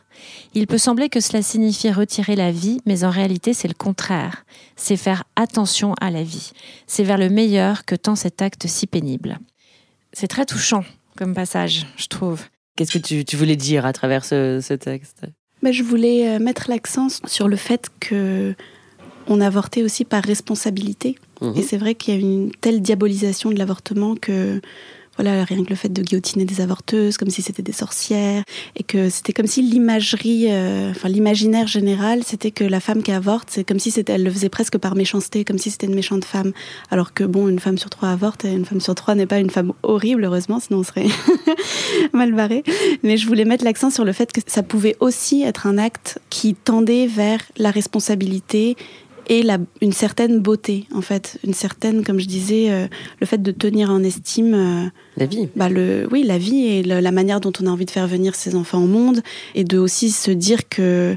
Il 0.54 0.66
peut 0.66 0.78
sembler 0.78 1.08
que 1.08 1.20
cela 1.20 1.42
signifie 1.42 1.90
retirer 1.90 2.36
la 2.36 2.50
vie, 2.50 2.80
mais 2.86 3.04
en 3.04 3.10
réalité 3.10 3.54
c'est 3.54 3.68
le 3.68 3.74
contraire. 3.74 4.44
C'est 4.76 4.96
faire 4.96 5.24
attention 5.36 5.94
à 6.00 6.10
la 6.10 6.22
vie. 6.22 6.52
C'est 6.86 7.04
vers 7.04 7.18
le 7.18 7.28
meilleur 7.28 7.84
que 7.84 7.94
tend 7.94 8.14
cet 8.14 8.42
acte 8.42 8.66
si 8.66 8.86
pénible. 8.86 9.38
C'est 10.12 10.28
très 10.28 10.46
touchant 10.46 10.84
comme 11.16 11.34
passage, 11.34 11.86
je 11.96 12.06
trouve. 12.08 12.44
Qu'est-ce 12.76 12.98
que 12.98 13.22
tu, 13.24 13.36
voulais 13.36 13.56
dire 13.56 13.86
à 13.86 13.94
travers 13.94 14.24
ce 14.24 14.74
texte? 14.74 15.22
Mais 15.62 15.72
je 15.72 15.82
voulais 15.82 16.28
euh, 16.28 16.38
mettre 16.38 16.66
l'accent 16.68 17.08
sur 17.26 17.48
le 17.48 17.56
fait 17.56 17.90
que 18.00 18.54
on 19.28 19.40
avortait 19.40 19.82
aussi 19.82 20.04
par 20.04 20.22
responsabilité. 20.22 21.16
Mhm. 21.40 21.54
Et 21.56 21.62
c'est 21.62 21.76
vrai 21.76 21.94
qu'il 21.94 22.14
y 22.14 22.16
a 22.16 22.20
une 22.20 22.50
telle 22.60 22.80
diabolisation 22.80 23.50
de 23.50 23.58
l'avortement 23.58 24.14
que 24.14 24.60
voilà, 25.16 25.44
rien 25.44 25.64
que 25.64 25.70
le 25.70 25.76
fait 25.76 25.88
de 25.88 26.02
guillotiner 26.02 26.44
des 26.44 26.60
avorteuses 26.60 27.16
comme 27.16 27.30
si 27.30 27.42
c'était 27.42 27.62
des 27.62 27.72
sorcières 27.72 28.42
et 28.76 28.82
que 28.82 29.08
c'était 29.08 29.32
comme 29.32 29.46
si 29.46 29.62
l'imagerie, 29.62 30.46
euh, 30.48 30.90
enfin 30.90 31.08
l'imaginaire 31.08 31.66
général, 31.66 32.22
c'était 32.24 32.50
que 32.50 32.64
la 32.64 32.80
femme 32.80 33.02
qui 33.02 33.12
avorte, 33.12 33.48
c'est 33.50 33.64
comme 33.64 33.78
si 33.78 33.90
c'était, 33.90 34.14
elle 34.14 34.24
le 34.24 34.30
faisait 34.30 34.48
presque 34.48 34.78
par 34.78 34.94
méchanceté, 34.94 35.44
comme 35.44 35.58
si 35.58 35.70
c'était 35.70 35.86
une 35.86 35.94
méchante 35.94 36.24
femme. 36.24 36.52
Alors 36.90 37.14
que 37.14 37.24
bon, 37.24 37.48
une 37.48 37.58
femme 37.58 37.78
sur 37.78 37.90
trois 37.90 38.10
avorte 38.10 38.44
et 38.44 38.52
une 38.52 38.64
femme 38.64 38.80
sur 38.80 38.94
trois 38.94 39.14
n'est 39.14 39.26
pas 39.26 39.38
une 39.38 39.50
femme 39.50 39.72
horrible, 39.82 40.24
heureusement, 40.24 40.60
sinon 40.60 40.80
on 40.80 40.84
serait 40.84 41.06
mal 42.12 42.32
barré. 42.32 42.62
Mais 43.02 43.16
je 43.16 43.26
voulais 43.26 43.44
mettre 43.44 43.64
l'accent 43.64 43.90
sur 43.90 44.04
le 44.04 44.12
fait 44.12 44.32
que 44.32 44.40
ça 44.46 44.62
pouvait 44.62 44.96
aussi 45.00 45.42
être 45.42 45.66
un 45.66 45.78
acte 45.78 46.18
qui 46.30 46.54
tendait 46.54 47.06
vers 47.06 47.40
la 47.56 47.70
responsabilité 47.70 48.76
et 49.28 49.42
la, 49.42 49.58
une 49.80 49.92
certaine 49.92 50.40
beauté, 50.40 50.86
en 50.94 51.00
fait, 51.02 51.38
une 51.44 51.54
certaine, 51.54 52.04
comme 52.04 52.20
je 52.20 52.26
disais, 52.26 52.70
euh, 52.70 52.86
le 53.20 53.26
fait 53.26 53.42
de 53.42 53.50
tenir 53.50 53.90
en 53.90 54.02
estime, 54.02 54.54
euh, 54.54 54.84
La 55.16 55.26
vie. 55.26 55.48
bah 55.56 55.68
le, 55.68 56.06
oui, 56.12 56.22
la 56.24 56.38
vie 56.38 56.66
et 56.66 56.82
le- 56.82 57.00
la 57.00 57.12
manière 57.12 57.40
dont 57.40 57.52
on 57.60 57.66
a 57.66 57.70
envie 57.70 57.84
de 57.86 57.90
faire 57.90 58.06
venir 58.06 58.34
ses 58.34 58.54
enfants 58.54 58.82
au 58.82 58.86
monde, 58.86 59.20
et 59.54 59.64
de 59.64 59.78
aussi 59.78 60.10
se 60.10 60.30
dire 60.30 60.68
que 60.68 61.16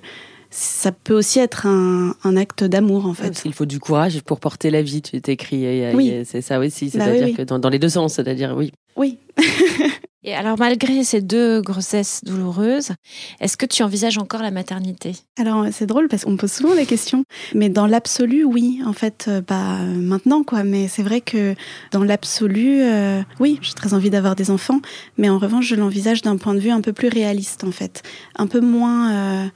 ça 0.51 0.91
peut 0.91 1.13
aussi 1.13 1.37
être 1.39 1.67
un, 1.67 2.15
un 2.23 2.35
acte 2.35 2.63
d'amour, 2.63 3.05
en 3.05 3.13
fait. 3.13 3.27
parce 3.27 3.41
qu'il 3.43 3.53
faut 3.53 3.67
du 3.67 3.79
courage 3.79 4.19
pour 4.23 4.39
porter 4.39 4.71
la 4.71 4.81
vie, 4.81 5.01
tu 5.03 5.21
t'écris. 5.21 5.93
Oui. 5.93 6.13
C'est 6.25 6.41
ça 6.41 6.59
aussi, 6.59 6.85
Bah 6.85 6.91
c'est-à-dire 6.93 7.25
oui, 7.25 7.29
oui. 7.31 7.33
que 7.35 7.41
dans, 7.43 7.59
dans 7.59 7.69
les 7.69 7.77
deux 7.79 7.89
sens, 7.89 8.15
c'est-à-dire 8.15 8.55
oui. 8.57 8.71
Oui. 8.95 9.19
Et 10.23 10.33
alors 10.33 10.59
malgré 10.59 11.05
ces 11.05 11.21
deux 11.21 11.61
grossesses 11.61 12.21
douloureuses, 12.25 12.91
est-ce 13.39 13.55
que 13.55 13.65
tu 13.65 13.83
envisages 13.83 14.17
encore 14.17 14.41
la 14.41 14.51
maternité? 14.51 15.13
Alors 15.37 15.67
c'est 15.71 15.85
drôle 15.85 16.09
parce 16.09 16.25
qu'on 16.25 16.31
me 16.31 16.37
pose 16.37 16.51
souvent 16.51 16.73
la 16.73 16.83
question, 16.85 17.23
mais 17.55 17.69
dans 17.69 17.87
l'absolu, 17.87 18.43
oui, 18.43 18.81
en 18.85 18.91
fait, 18.91 19.25
euh, 19.29 19.41
bah 19.41 19.79
euh, 19.79 19.85
maintenant 19.85 20.43
quoi. 20.43 20.65
Mais 20.65 20.89
c'est 20.89 21.03
vrai 21.03 21.21
que 21.21 21.55
dans 21.91 22.03
l'absolu, 22.03 22.81
euh, 22.81 23.21
oui, 23.39 23.59
j'ai 23.61 23.73
très 23.73 23.93
envie 23.93 24.09
d'avoir 24.09 24.35
des 24.35 24.51
enfants, 24.51 24.81
mais 25.17 25.29
en 25.29 25.37
revanche, 25.37 25.67
je 25.67 25.75
l'envisage 25.75 26.21
d'un 26.21 26.35
point 26.35 26.53
de 26.53 26.59
vue 26.59 26.71
un 26.71 26.81
peu 26.81 26.91
plus 26.91 27.07
réaliste 27.07 27.63
en 27.63 27.71
fait, 27.71 28.03
un 28.35 28.47
peu 28.47 28.59
moins 28.59 29.49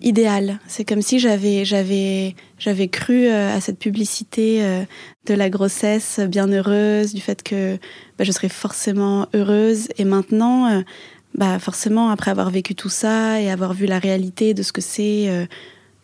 idéal. 0.00 0.58
C'est 0.66 0.84
comme 0.84 1.02
si 1.02 1.18
j'avais 1.18 1.66
j'avais 1.66 2.34
j'avais 2.62 2.86
cru 2.86 3.26
euh, 3.26 3.56
à 3.56 3.60
cette 3.60 3.80
publicité 3.80 4.64
euh, 4.64 4.84
de 5.26 5.34
la 5.34 5.50
grossesse 5.50 6.20
bien 6.20 6.46
heureuse, 6.46 7.12
du 7.12 7.20
fait 7.20 7.42
que 7.42 7.76
bah, 8.18 8.24
je 8.24 8.30
serais 8.30 8.48
forcément 8.48 9.26
heureuse, 9.34 9.88
et 9.98 10.04
maintenant. 10.04 10.70
euh, 10.70 10.82
bah 11.34 11.58
forcément, 11.58 12.10
après 12.10 12.30
avoir 12.30 12.50
vécu 12.50 12.74
tout 12.74 12.90
ça 12.90 13.40
et 13.40 13.50
avoir 13.50 13.72
vu 13.72 13.86
la 13.86 13.98
réalité 13.98 14.52
de 14.52 14.62
ce 14.62 14.70
que 14.70 14.82
c'est 14.82 15.48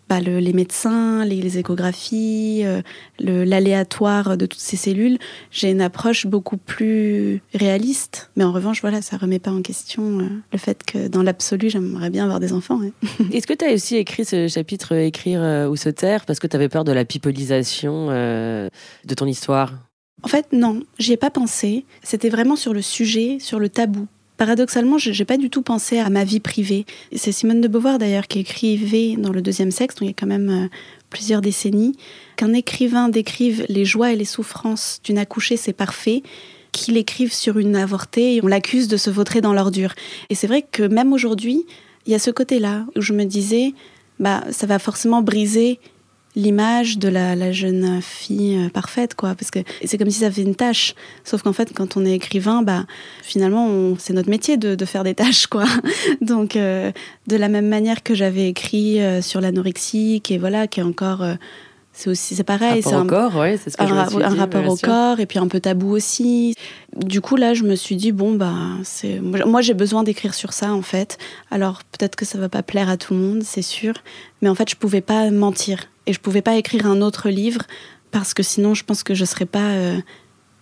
bah, 0.09 0.21
le- 0.21 0.39
les 0.39 0.53
médecins, 0.53 1.25
les, 1.25 1.41
les 1.41 1.59
échographies, 1.59 2.63
euh, 2.65 2.83
l'aléatoire 3.19 4.37
de 4.37 4.47
toutes 4.47 4.61
ces 4.61 4.77
cellules, 4.77 5.19
j'ai 5.51 5.71
une 5.71 5.81
approche 5.81 6.27
beaucoup 6.27 6.57
plus 6.57 7.43
réaliste. 7.55 8.31
Mais 8.37 8.45
en 8.45 8.53
revanche, 8.53 8.81
voilà, 8.81 9.03
ça 9.03 9.17
remet 9.17 9.39
pas 9.39 9.51
en 9.51 9.63
question 9.63 10.21
euh, 10.21 10.29
le 10.53 10.59
fait 10.59 10.83
que 10.85 11.09
dans 11.09 11.23
l'absolu, 11.23 11.71
j'aimerais 11.71 12.11
bien 12.11 12.25
avoir 12.25 12.41
des 12.41 12.53
enfants. 12.53 12.79
ouais. 12.79 12.93
Est-ce 13.33 13.47
que 13.47 13.55
tu 13.55 13.65
as 13.65 13.73
aussi 13.73 13.97
écrit 13.97 14.25
ce 14.25 14.49
chapitre 14.49 14.95
euh, 14.95 15.05
Écrire 15.07 15.41
ou 15.71 15.77
se 15.77 15.89
taire 15.89 16.25
parce 16.27 16.39
que 16.39 16.47
tu 16.47 16.57
avais 16.57 16.69
peur 16.69 16.85
de 16.85 16.93
la 16.93 17.05
pipolisation 17.05 18.09
de 18.09 19.15
ton 19.17 19.27
histoire? 19.27 19.73
En 20.23 20.29
fait, 20.29 20.47
non, 20.53 20.81
j'y 20.99 21.13
ai 21.13 21.17
pas 21.17 21.31
pensé. 21.31 21.85
C'était 22.03 22.29
vraiment 22.29 22.57
sur 22.57 22.75
le 22.75 22.83
sujet, 22.83 23.39
sur 23.41 23.59
le 23.59 23.69
tabou. 23.69 24.07
Paradoxalement, 24.39 24.99
je 24.99 25.11
n'ai 25.11 25.25
pas 25.25 25.37
du 25.37 25.51
tout 25.51 25.63
pensé 25.63 25.99
à 25.99 26.11
ma 26.11 26.23
vie 26.23 26.39
privée. 26.39 26.87
C'est 27.13 27.33
Simone 27.33 27.61
de 27.61 27.67
Beauvoir 27.67 27.99
d'ailleurs 27.99 28.29
qui 28.29 28.39
écrivait 28.39 29.17
dans 29.17 29.33
le 29.33 29.43
deuxième 29.43 29.73
sexe, 29.73 29.97
donc 29.97 30.03
il 30.03 30.07
y 30.07 30.11
a 30.11 30.15
quand 30.17 30.29
même 30.29 30.49
euh, 30.49 30.69
plusieurs 31.11 31.41
décennies, 31.41 31.97
qu'un 32.37 32.53
écrivain 32.53 33.09
décrive 33.09 33.67
les 33.69 33.85
joies 33.85 34.13
et 34.13 34.17
les 34.17 34.25
souffrances 34.25 35.01
d'une 35.03 35.19
accouchée, 35.19 35.57
c'est 35.57 35.73
parfait 35.73 36.23
qu'il 36.71 36.97
écrive 36.97 37.33
sur 37.33 37.59
une 37.59 37.75
avortée 37.75 38.37
et 38.37 38.45
on 38.45 38.47
l'accuse 38.47 38.87
de 38.87 38.97
se 38.97 39.11
vautrer 39.11 39.41
dans 39.41 39.53
l'ordure. 39.53 39.95
Et 40.31 40.37
c'est 40.37 40.47
vrai 40.47 40.63
que 40.63 40.85
même 40.85 41.13
aujourd'hui, 41.13 41.67
il 42.07 42.13
y 42.13 42.15
a 42.15 42.21
ce 42.21 42.31
côté-là 42.31 42.87
où 42.95 43.01
je 43.01 43.15
me 43.15 43.25
disais, 43.25 43.75
bah, 44.21 44.45
ça 44.53 44.69
va 44.69 44.79
forcément 44.79 45.21
briser 45.21 45.81
l'image 46.39 46.99
de 46.99 47.09
la, 47.09 47.53
jeune 47.53 48.01
fille 48.01 48.57
euh, 48.57 48.69
parfaite, 48.71 49.15
quoi. 49.15 49.35
Parce 49.35 49.51
que 49.51 49.59
c'est 49.85 49.99
comme 49.99 50.11
si 50.11 50.21
ça 50.21 50.31
fait 50.31 50.43
une 50.43 50.55
tâche. 50.55 50.95
Sauf 51.25 51.43
qu'en 51.43 51.53
fait, 51.53 51.73
quand 51.75 51.97
on 51.97 52.07
est 52.07 52.15
écrivain, 52.15 52.63
bah, 52.63 52.85
finalement, 53.23 53.97
c'est 53.99 54.13
notre 54.13 54.31
métier 54.31 54.57
de, 54.57 54.85
faire 54.85 55.05
des 55.05 55.15
tâches, 55.15 55.49
quoi. 55.49 55.65
Donc, 56.21 56.57
euh, 56.57 56.93
de 57.27 57.37
la 57.37 57.49
même 57.49 57.69
manière 57.69 58.03
que 58.03 58.15
j'avais 58.15 58.49
écrit 58.49 59.01
euh, 59.01 59.21
sur 59.21 59.41
l'anorexie, 59.41 60.21
qui 60.23 60.39
voilà, 60.39 60.69
qui 60.69 60.81
est 60.81 60.85
encore 60.85 61.25
c'est 61.99 62.11
aussi 62.11 62.37
c'est 62.37 62.45
pareil 62.45 62.81
c'est 62.81 62.95
un, 62.95 63.05
corps 63.05 63.35
ouais, 63.35 63.57
c'est 63.57 63.71
ce 63.71 63.77
que 63.77 63.83
un, 63.83 64.23
un 64.23 64.35
rapport 64.37 64.65
au 64.69 64.77
corps 64.77 65.19
et 65.19 65.27
puis 65.27 65.41
un 65.41 65.49
peu 65.49 65.59
tabou 65.59 65.91
aussi. 65.91 66.55
Du 66.97 67.21
coup 67.21 67.35
là 67.35 67.55
je 67.55 67.65
me 67.65 67.75
suis 67.75 67.97
dit 67.97 68.13
bon 68.13 68.37
bah 68.37 68.55
c'est 68.85 69.19
moi 69.19 69.63
j'ai 69.63 69.75
besoin 69.75 70.05
d'écrire 70.05 70.33
sur 70.33 70.53
ça 70.53 70.73
en 70.73 70.83
fait. 70.83 71.19
Alors 71.51 71.83
peut-être 71.83 72.15
que 72.15 72.25
ça 72.25 72.39
va 72.39 72.49
pas 72.49 72.63
plaire 72.63 72.89
à 72.89 72.97
tout 72.97 73.15
le 73.15 73.21
monde 73.21 73.43
c'est 73.43 73.63
sûr. 73.63 73.95
Mais 74.43 74.49
en 74.49 74.55
fait 74.55 74.71
je 74.71 74.77
pouvais 74.77 75.01
pas 75.01 75.29
mentir 75.33 75.87
et 76.07 76.13
je 76.13 76.21
pouvais 76.21 76.41
pas 76.41 76.55
écrire 76.55 76.87
un 76.87 77.03
autre 77.03 77.31
livre 77.31 77.63
parce 78.13 78.33
que 78.33 78.45
sinon 78.45 78.75
je 78.75 78.85
pense 78.85 79.03
que 79.03 79.15
je 79.15 79.25
serais 79.25 79.47
pas 79.47 79.71
euh, 79.71 79.99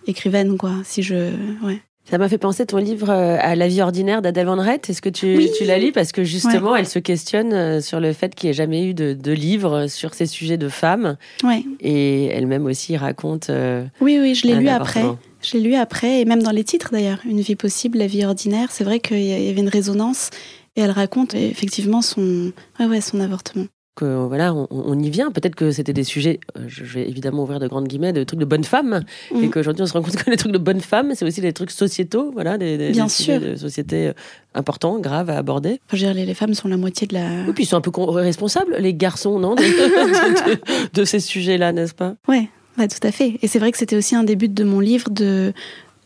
écrivaine 0.07 0.57
quoi 0.57 0.73
si 0.83 1.03
je 1.03 1.33
ouais 1.63 1.83
ça 2.09 2.17
m'a 2.17 2.29
fait 2.29 2.37
penser 2.37 2.65
ton 2.65 2.77
livre 2.77 3.09
euh, 3.09 3.37
à 3.39 3.55
la 3.55 3.67
vie 3.67 3.81
ordinaire 3.81 4.21
d'Adèle 4.21 4.45
Van 4.45 4.63
Est-ce 4.63 5.01
que 5.01 5.09
tu, 5.09 5.49
tu 5.57 5.65
l'as 5.65 5.77
lu 5.77 5.91
Parce 5.91 6.11
que 6.11 6.23
justement, 6.23 6.75
elle 6.75 6.87
se 6.87 6.99
questionne 6.99 7.53
euh, 7.53 7.81
sur 7.81 7.99
le 7.99 8.13
fait 8.13 8.33
qu'il 8.33 8.47
n'y 8.47 8.51
ait 8.51 8.53
jamais 8.53 8.85
eu 8.85 8.93
de, 8.93 9.13
de, 9.13 9.31
livre 9.31 9.87
sur 9.87 10.13
ces 10.13 10.25
sujets 10.25 10.57
de 10.57 10.69
femmes. 10.69 11.17
Ouais. 11.43 11.63
Et 11.81 12.25
elle-même 12.27 12.65
aussi 12.65 12.95
raconte. 12.95 13.49
Euh, 13.49 13.85
oui, 13.99 14.17
oui, 14.21 14.35
je 14.35 14.47
l'ai 14.47 14.55
lu 14.55 14.69
après. 14.69 15.03
Je 15.41 15.57
l'ai 15.57 15.63
lu 15.63 15.75
après, 15.75 16.21
et 16.21 16.25
même 16.25 16.41
dans 16.41 16.51
les 16.51 16.63
titres 16.63 16.89
d'ailleurs. 16.91 17.19
Une 17.25 17.41
vie 17.41 17.55
possible, 17.55 17.97
la 17.97 18.07
vie 18.07 18.25
ordinaire. 18.25 18.69
C'est 18.71 18.83
vrai 18.83 18.99
qu'il 18.99 19.21
y 19.21 19.49
avait 19.49 19.59
une 19.59 19.69
résonance. 19.69 20.29
Et 20.75 20.81
elle 20.81 20.91
raconte 20.91 21.33
effectivement 21.33 22.01
son, 22.01 22.51
ouais, 22.79 22.85
ouais, 22.85 23.01
son 23.01 23.19
avortement 23.19 23.65
voilà, 24.05 24.53
on, 24.53 24.99
y 24.99 25.09
vient. 25.09 25.31
Peut-être 25.31 25.55
que 25.55 25.71
c'était 25.71 25.93
des 25.93 26.03
sujets, 26.03 26.39
euh, 26.57 26.65
je 26.67 26.83
vais 26.83 27.07
évidemment 27.07 27.43
ouvrir 27.43 27.59
de 27.59 27.67
grandes 27.67 27.87
guillemets, 27.87 28.13
de 28.13 28.23
trucs 28.23 28.39
de 28.39 28.45
bonne 28.45 28.63
femme, 28.63 29.03
et 29.31 29.47
mm. 29.47 29.49
qu'aujourd'hui 29.49 29.83
on 29.83 29.85
se 29.85 29.93
rend 29.93 30.01
compte 30.01 30.15
que 30.15 30.29
les 30.29 30.37
trucs 30.37 30.51
de 30.51 30.57
bonne 30.57 30.81
femme, 30.81 31.13
c'est 31.15 31.25
aussi 31.25 31.41
des 31.41 31.53
trucs 31.53 31.71
sociétaux, 31.71 32.31
voilà, 32.31 32.57
des, 32.57 32.91
Bien 32.91 33.07
sujets 33.07 33.39
de 33.39 33.55
société 33.55 34.07
euh, 34.07 34.13
importants, 34.53 34.99
graves 34.99 35.29
à 35.29 35.37
aborder. 35.37 35.79
Enfin, 35.87 35.97
je 35.97 36.05
veux 36.05 36.13
dire, 36.13 36.25
les, 36.25 36.33
femmes 36.33 36.53
sont 36.53 36.67
la 36.67 36.77
moitié 36.77 37.07
de 37.07 37.13
la. 37.13 37.43
Oui, 37.45 37.53
puis 37.53 37.63
ils 37.63 37.67
sont 37.67 37.77
un 37.77 37.81
peu 37.81 37.91
responsables, 37.99 38.75
les 38.77 38.93
garçons, 38.93 39.39
non, 39.39 39.55
de, 39.55 41.03
ces 41.05 41.19
sujets-là, 41.19 41.71
n'est-ce 41.71 41.93
pas? 41.93 42.15
Ouais, 42.27 42.49
ouais, 42.77 42.87
tout 42.87 43.05
à 43.05 43.11
fait. 43.11 43.37
Et 43.41 43.47
c'est 43.47 43.59
vrai 43.59 43.71
que 43.71 43.77
c'était 43.77 43.95
aussi 43.95 44.15
un 44.15 44.23
des 44.23 44.35
buts 44.35 44.49
de 44.49 44.63
mon 44.63 44.79
livre 44.79 45.09
de 45.09 45.53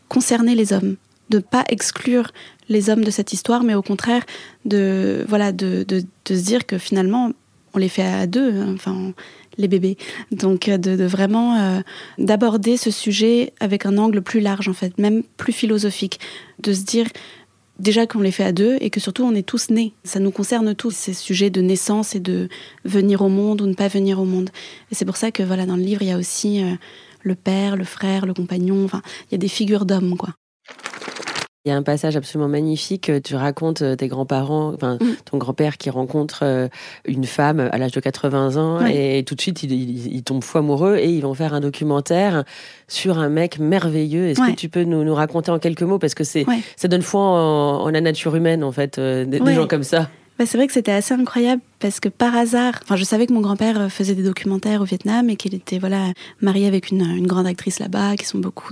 concerner 0.08 0.54
les 0.54 0.72
hommes 0.72 0.96
de 1.32 1.38
pas 1.38 1.64
exclure 1.68 2.30
les 2.68 2.90
hommes 2.90 3.04
de 3.04 3.10
cette 3.10 3.32
histoire, 3.32 3.64
mais 3.64 3.74
au 3.74 3.82
contraire 3.82 4.22
de 4.64 5.24
voilà 5.28 5.50
de, 5.50 5.84
de, 5.88 6.02
de 6.26 6.34
se 6.34 6.44
dire 6.44 6.66
que 6.66 6.78
finalement 6.78 7.32
on 7.74 7.78
les 7.78 7.88
fait 7.88 8.02
à 8.02 8.26
deux, 8.26 8.52
hein, 8.60 8.72
enfin 8.74 9.12
les 9.58 9.68
bébés. 9.68 9.96
Donc 10.30 10.68
euh, 10.68 10.78
de, 10.78 11.04
vraiment 11.04 11.56
euh, 11.56 11.80
d'aborder 12.18 12.76
ce 12.76 12.90
sujet 12.90 13.52
avec 13.60 13.86
un 13.86 13.98
angle 13.98 14.22
plus 14.22 14.40
large 14.40 14.68
en 14.68 14.72
fait, 14.72 14.98
même 14.98 15.22
plus 15.36 15.52
philosophique, 15.52 16.20
de 16.60 16.72
se 16.72 16.84
dire 16.84 17.06
déjà 17.78 18.06
qu'on 18.06 18.20
les 18.20 18.32
fait 18.32 18.44
à 18.44 18.52
deux 18.52 18.76
et 18.80 18.90
que 18.90 19.00
surtout 19.00 19.24
on 19.24 19.34
est 19.34 19.46
tous 19.46 19.70
nés. 19.70 19.92
Ça 20.04 20.20
nous 20.20 20.30
concerne 20.30 20.74
tous 20.74 20.90
ces 20.90 21.14
sujets 21.14 21.50
de 21.50 21.60
naissance 21.60 22.14
et 22.14 22.20
de 22.20 22.48
venir 22.84 23.22
au 23.22 23.28
monde 23.28 23.60
ou 23.60 23.66
ne 23.66 23.74
pas 23.74 23.88
venir 23.88 24.20
au 24.20 24.24
monde. 24.24 24.50
Et 24.90 24.94
c'est 24.94 25.04
pour 25.04 25.16
ça 25.16 25.30
que 25.30 25.42
voilà 25.42 25.66
dans 25.66 25.76
le 25.76 25.82
livre 25.82 26.02
il 26.02 26.08
y 26.08 26.12
a 26.12 26.18
aussi 26.18 26.62
euh, 26.62 26.74
le 27.22 27.34
père, 27.34 27.76
le 27.76 27.84
frère, 27.84 28.26
le 28.26 28.34
compagnon. 28.34 28.84
Enfin 28.84 29.02
il 29.30 29.32
y 29.32 29.34
a 29.34 29.38
des 29.38 29.48
figures 29.48 29.84
d'hommes 29.84 30.16
quoi. 30.16 30.30
Il 31.64 31.68
y 31.68 31.72
a 31.72 31.76
un 31.76 31.84
passage 31.84 32.16
absolument 32.16 32.48
magnifique. 32.48 33.08
Euh, 33.08 33.20
tu 33.22 33.36
racontes 33.36 33.82
euh, 33.82 33.94
tes 33.94 34.08
grands-parents, 34.08 34.72
enfin 34.74 34.98
mm. 35.00 35.14
ton 35.24 35.38
grand-père 35.38 35.78
qui 35.78 35.90
rencontre 35.90 36.40
euh, 36.42 36.66
une 37.04 37.22
femme 37.22 37.60
à 37.60 37.78
l'âge 37.78 37.92
de 37.92 38.00
80 38.00 38.56
ans 38.56 38.84
et 38.84 39.22
tout 39.24 39.36
de 39.36 39.40
suite 39.40 39.62
il, 39.62 40.24
tombe 40.24 40.42
fou 40.42 40.58
amoureux 40.58 40.96
et 40.96 41.08
ils 41.08 41.20
vont 41.20 41.34
faire 41.34 41.54
un 41.54 41.60
documentaire 41.60 42.42
sur 42.88 43.20
un 43.20 43.28
mec 43.28 43.60
merveilleux. 43.60 44.26
Est-ce 44.26 44.40
que 44.40 44.56
tu 44.56 44.68
peux 44.68 44.82
nous, 44.82 45.04
nous, 45.04 45.14
raconter 45.14 45.52
en 45.52 45.60
quelques 45.60 45.82
mots? 45.82 46.00
Parce 46.00 46.14
que 46.14 46.24
c'est 46.24 46.44
ça 46.74 46.88
donne 46.88 47.02
foi 47.02 47.20
en, 47.20 47.88
la 47.90 48.00
nature 48.00 48.34
humaine 48.34 48.64
en 48.64 48.72
fait 48.72 48.98
des 48.98 49.54
gens 49.54 49.68
comme 49.68 49.84
ça. 49.84 50.08
Bah, 50.38 50.46
c'est 50.46 50.56
vrai 50.56 50.66
que 50.66 50.72
c'était 50.72 50.92
assez 50.92 51.12
incroyable 51.12 51.60
parce 51.78 52.00
que 52.00 52.08
par 52.08 52.34
hasard, 52.34 52.80
enfin, 52.82 52.96
je 52.96 53.04
savais 53.04 53.26
que 53.26 53.32
mon 53.32 53.42
grand-père 53.42 53.80
euh, 53.80 53.88
faisait 53.88 54.14
des 54.14 54.22
documentaires 54.22 54.80
au 54.80 54.84
Vietnam 54.84 55.28
et 55.28 55.36
qu'il 55.36 55.54
était 55.54 55.78
voilà 55.78 56.12
marié 56.40 56.66
avec 56.66 56.90
une, 56.90 57.02
une 57.02 57.26
grande 57.26 57.46
actrice 57.46 57.78
là-bas, 57.78 58.16
qui 58.16 58.24
sont 58.24 58.38
beaucoup 58.38 58.70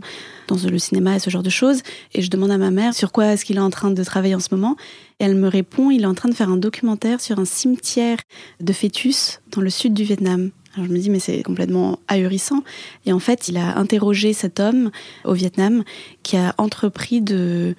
dans 0.48 0.56
le 0.56 0.78
cinéma 0.78 1.16
et 1.16 1.18
ce 1.18 1.28
genre 1.28 1.42
de 1.42 1.50
choses. 1.50 1.82
Et 2.14 2.22
je 2.22 2.30
demande 2.30 2.50
à 2.50 2.58
ma 2.58 2.70
mère 2.70 2.94
sur 2.94 3.12
quoi 3.12 3.26
est-ce 3.26 3.44
qu'il 3.44 3.56
est 3.56 3.60
en 3.60 3.70
train 3.70 3.90
de 3.90 4.04
travailler 4.04 4.34
en 4.34 4.40
ce 4.40 4.54
moment. 4.54 4.76
Et 5.18 5.24
elle 5.24 5.34
me 5.34 5.48
répond, 5.48 5.90
il 5.90 6.02
est 6.02 6.06
en 6.06 6.14
train 6.14 6.30
de 6.30 6.34
faire 6.34 6.48
un 6.48 6.56
documentaire 6.56 7.20
sur 7.20 7.38
un 7.38 7.44
cimetière 7.44 8.18
de 8.60 8.72
fœtus 8.72 9.40
dans 9.50 9.60
le 9.60 9.70
sud 9.70 9.92
du 9.92 10.04
Vietnam. 10.04 10.50
Alors 10.74 10.86
je 10.86 10.92
me 10.92 10.98
dis 10.98 11.10
mais 11.10 11.18
c'est 11.18 11.42
complètement 11.42 11.98
ahurissant. 12.08 12.62
Et 13.04 13.12
en 13.12 13.18
fait, 13.18 13.48
il 13.48 13.56
a 13.58 13.76
interrogé 13.76 14.32
cet 14.32 14.60
homme 14.60 14.90
au 15.24 15.34
Vietnam 15.34 15.82
qui 16.22 16.36
a 16.36 16.54
entrepris 16.58 17.20
de 17.20 17.74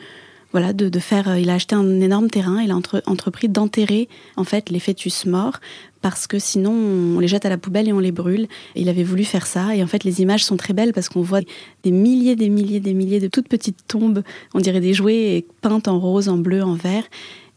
voilà, 0.51 0.73
de, 0.73 0.99
faire. 0.99 1.29
Euh, 1.29 1.39
il 1.39 1.49
a 1.49 1.53
acheté 1.53 1.75
un 1.75 2.01
énorme 2.01 2.29
terrain. 2.29 2.61
Il 2.61 2.71
a 2.71 2.75
entrepris 2.75 3.49
d'enterrer 3.49 4.09
en 4.35 4.43
fait 4.43 4.69
les 4.69 4.79
fœtus 4.79 5.25
morts 5.25 5.59
parce 6.01 6.27
que 6.27 6.39
sinon 6.39 6.71
on 6.71 7.19
les 7.19 7.27
jette 7.27 7.45
à 7.45 7.49
la 7.49 7.57
poubelle 7.57 7.87
et 7.87 7.93
on 7.93 7.99
les 7.99 8.11
brûle. 8.11 8.47
il 8.75 8.89
avait 8.89 9.03
voulu 9.03 9.23
faire 9.23 9.47
ça. 9.47 9.75
Et 9.75 9.83
en 9.83 9.87
fait, 9.87 10.03
les 10.03 10.21
images 10.21 10.43
sont 10.43 10.57
très 10.57 10.73
belles 10.73 10.93
parce 10.93 11.09
qu'on 11.09 11.21
voit 11.21 11.41
des 11.83 11.91
milliers, 11.91 12.35
des 12.35 12.49
milliers, 12.49 12.79
des 12.79 12.93
milliers 12.93 13.19
de 13.19 13.27
toutes 13.27 13.47
petites 13.47 13.87
tombes. 13.87 14.23
On 14.53 14.59
dirait 14.59 14.81
des 14.81 14.93
jouets 14.93 15.45
peintes 15.61 15.87
en 15.87 15.99
rose, 15.99 16.29
en 16.29 16.37
bleu, 16.37 16.63
en 16.63 16.75
vert. 16.75 17.03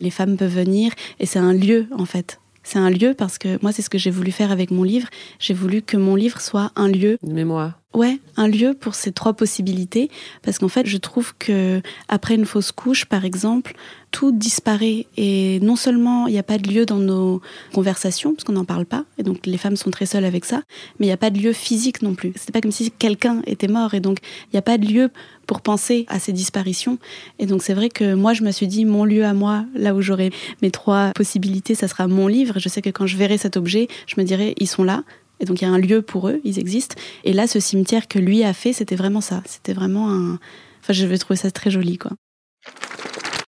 Les 0.01 0.11
femmes 0.11 0.37
peuvent 0.37 0.55
venir 0.55 0.93
et 1.21 1.27
c'est 1.27 1.39
un 1.39 1.53
lieu 1.53 1.87
en 1.97 2.05
fait 2.05 2.39
c'est 2.65 2.79
un 2.79 2.91
lieu 2.91 3.15
parce 3.15 3.39
que 3.39 3.59
moi, 3.63 3.71
c'est 3.71 3.83
ce 3.83 3.91
que 3.91 3.99
j'ai 3.99 4.11
voulu 4.11 4.33
faire 4.33 4.51
avec 4.51 4.71
mon 4.71 4.83
livre. 4.83 5.09
J'ai 5.39 5.55
voulu 5.55 5.83
que 5.83 5.97
mon 5.97 6.17
livre 6.17 6.41
soit 6.41 6.73
un 6.75 6.89
lieu. 6.89 7.19
Une 7.23 7.35
mémoire. 7.35 7.79
Ouais, 7.93 8.19
un 8.37 8.49
lieu 8.49 8.75
pour 8.75 8.97
ces 8.97 9.13
trois 9.13 9.35
possibilités. 9.35 10.11
Parce 10.43 10.59
qu'en 10.59 10.69
fait, 10.69 10.87
je 10.87 10.97
trouve 10.97 11.35
que 11.39 11.81
après 12.09 12.35
une 12.35 12.47
fausse 12.47 12.73
couche, 12.73 13.05
par 13.05 13.25
exemple, 13.25 13.75
tout 14.15 14.33
disparaît. 14.33 15.07
Et 15.17 15.59
non 15.61 15.77
seulement 15.77 16.27
il 16.29 16.33
n'y 16.33 16.39
a 16.39 16.45
pas 16.45 16.59
de 16.59 16.69
lieu 16.69 16.87
dans 16.87 16.99
nos 16.99 17.43
conversations, 17.73 18.33
parce 18.33 18.45
qu'on 18.45 18.53
n'en 18.53 18.65
parle 18.65 18.87
pas, 18.87 19.05
et 19.19 19.25
donc 19.25 19.45
les 19.45 19.59
femmes 19.59 19.77
sont 19.77 19.91
très 19.91 20.07
seules 20.07 20.25
avec 20.25 20.45
ça, 20.45 20.63
mais 20.99 21.07
il 21.07 21.09
n'y 21.09 21.13
a 21.13 21.17
pas 21.17 21.31
de 21.31 21.39
lieu 21.39 21.53
physique 21.53 22.01
non 22.01 22.15
plus. 22.15 22.33
C'est 22.37 22.53
pas 22.53 22.61
comme 22.61 22.71
si 22.71 22.93
quelqu'un 22.93 23.43
était 23.47 23.67
mort, 23.67 23.95
et 23.95 24.01
donc 24.01 24.19
il 24.47 24.55
n'y 24.55 24.59
a 24.59 24.63
pas 24.63 24.79
de 24.79 24.87
lieu 24.87 25.11
pour 25.47 25.61
penser 25.61 26.07
à 26.09 26.19
ces 26.19 26.33
disparitions. 26.33 26.99
Et 27.39 27.47
donc 27.47 27.63
c'est 27.63 27.75
vrai 27.75 27.89
que 27.89 28.15
moi, 28.15 28.33
je 28.33 28.43
me 28.43 28.51
suis 28.51 28.67
dit, 28.67 28.85
mon 28.85 29.05
lieu 29.05 29.25
à 29.25 29.35
moi, 29.35 29.65
là 29.75 29.95
où 29.95 30.01
j'aurai 30.01 30.31
mes 30.63 30.71
trois 30.71 31.13
possibilités, 31.15 31.75
ça 31.75 31.89
sera 31.89 32.09
mon 32.09 32.27
livre. 32.27 32.59
Je 32.59 32.69
sais 32.69 32.83
que 32.83 32.91
quand 32.91 33.07
je 33.07 33.17
verrai 33.17 33.39
cet 33.39 33.57
objet, 33.57 33.89
je 34.07 34.15
me 34.19 34.25
dirai, 34.25 34.55
ils 34.59 34.69
sont 34.69 34.85
là. 34.85 35.05
Et 35.41 35.45
donc 35.45 35.61
il 35.61 35.65
y 35.65 35.69
a 35.69 35.71
un 35.71 35.79
lieu 35.79 36.03
pour 36.03 36.29
eux, 36.29 36.41
ils 36.45 36.59
existent. 36.59 36.97
Et 37.25 37.33
là, 37.33 37.47
ce 37.47 37.61
cimetière 37.61 38.09
que 38.09 38.19
lui 38.19 38.45
a 38.45 38.53
fait, 38.53 38.73
c'était 38.73 38.97
vraiment 38.97 39.21
ça. 39.21 39.43
C'était 39.47 39.73
vraiment 39.73 40.11
un... 40.11 40.39
Enfin, 40.81 40.93
je 40.93 41.07
vais 41.07 41.19
trouver 41.19 41.37
ça 41.37 41.51
très 41.51 41.71
joli, 41.71 41.99
quoi 41.99 42.13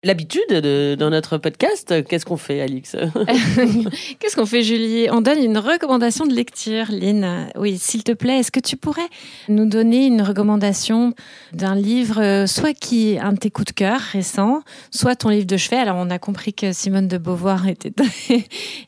l'habitude 0.05 0.53
dans 0.99 1.11
notre 1.11 1.39
podcast. 1.39 2.05
Qu'est-ce 2.07 2.25
qu'on 2.25 2.37
fait, 2.37 2.61
Alix 2.61 2.97
Qu'est-ce 4.19 4.37
qu'on 4.37 4.47
fait, 4.47 4.63
Julie? 4.63 5.09
On 5.11 5.21
donne 5.21 5.43
une 5.43 5.59
recommandation 5.59 6.27
de 6.27 6.35
lecture, 6.35 6.87
Lynn. 6.91 7.49
Oui, 7.57 7.79
s'il 7.79 8.05
te 8.05 8.13
plaît, 8.13 8.39
est-ce 8.39 8.53
que 8.53 8.61
tu 8.61 8.77
pourrais 8.77 9.09
nous 9.49 9.67
donner 9.67 10.07
une 10.07 10.23
recommandation 10.23 11.15
d'un 11.53 11.75
livre, 11.75 12.21
euh, 12.21 12.47
soit 12.47 12.75
qui 12.75 13.13
est 13.13 13.19
un 13.19 13.33
de 13.33 13.39
tes 13.39 13.51
coups 13.51 13.69
de 13.69 13.73
cœur 13.73 13.99
récents, 13.99 14.63
soit 14.91 15.17
ton 15.17 15.31
livre 15.31 15.47
de 15.47 15.57
chevet? 15.57 15.77
Alors, 15.77 15.97
on 15.99 16.11
a 16.11 16.19
compris 16.19 16.53
que 16.53 16.73
Simone 16.73 17.09
de 17.09 17.19
Beauvoir 17.19 17.67
était, 17.69 17.93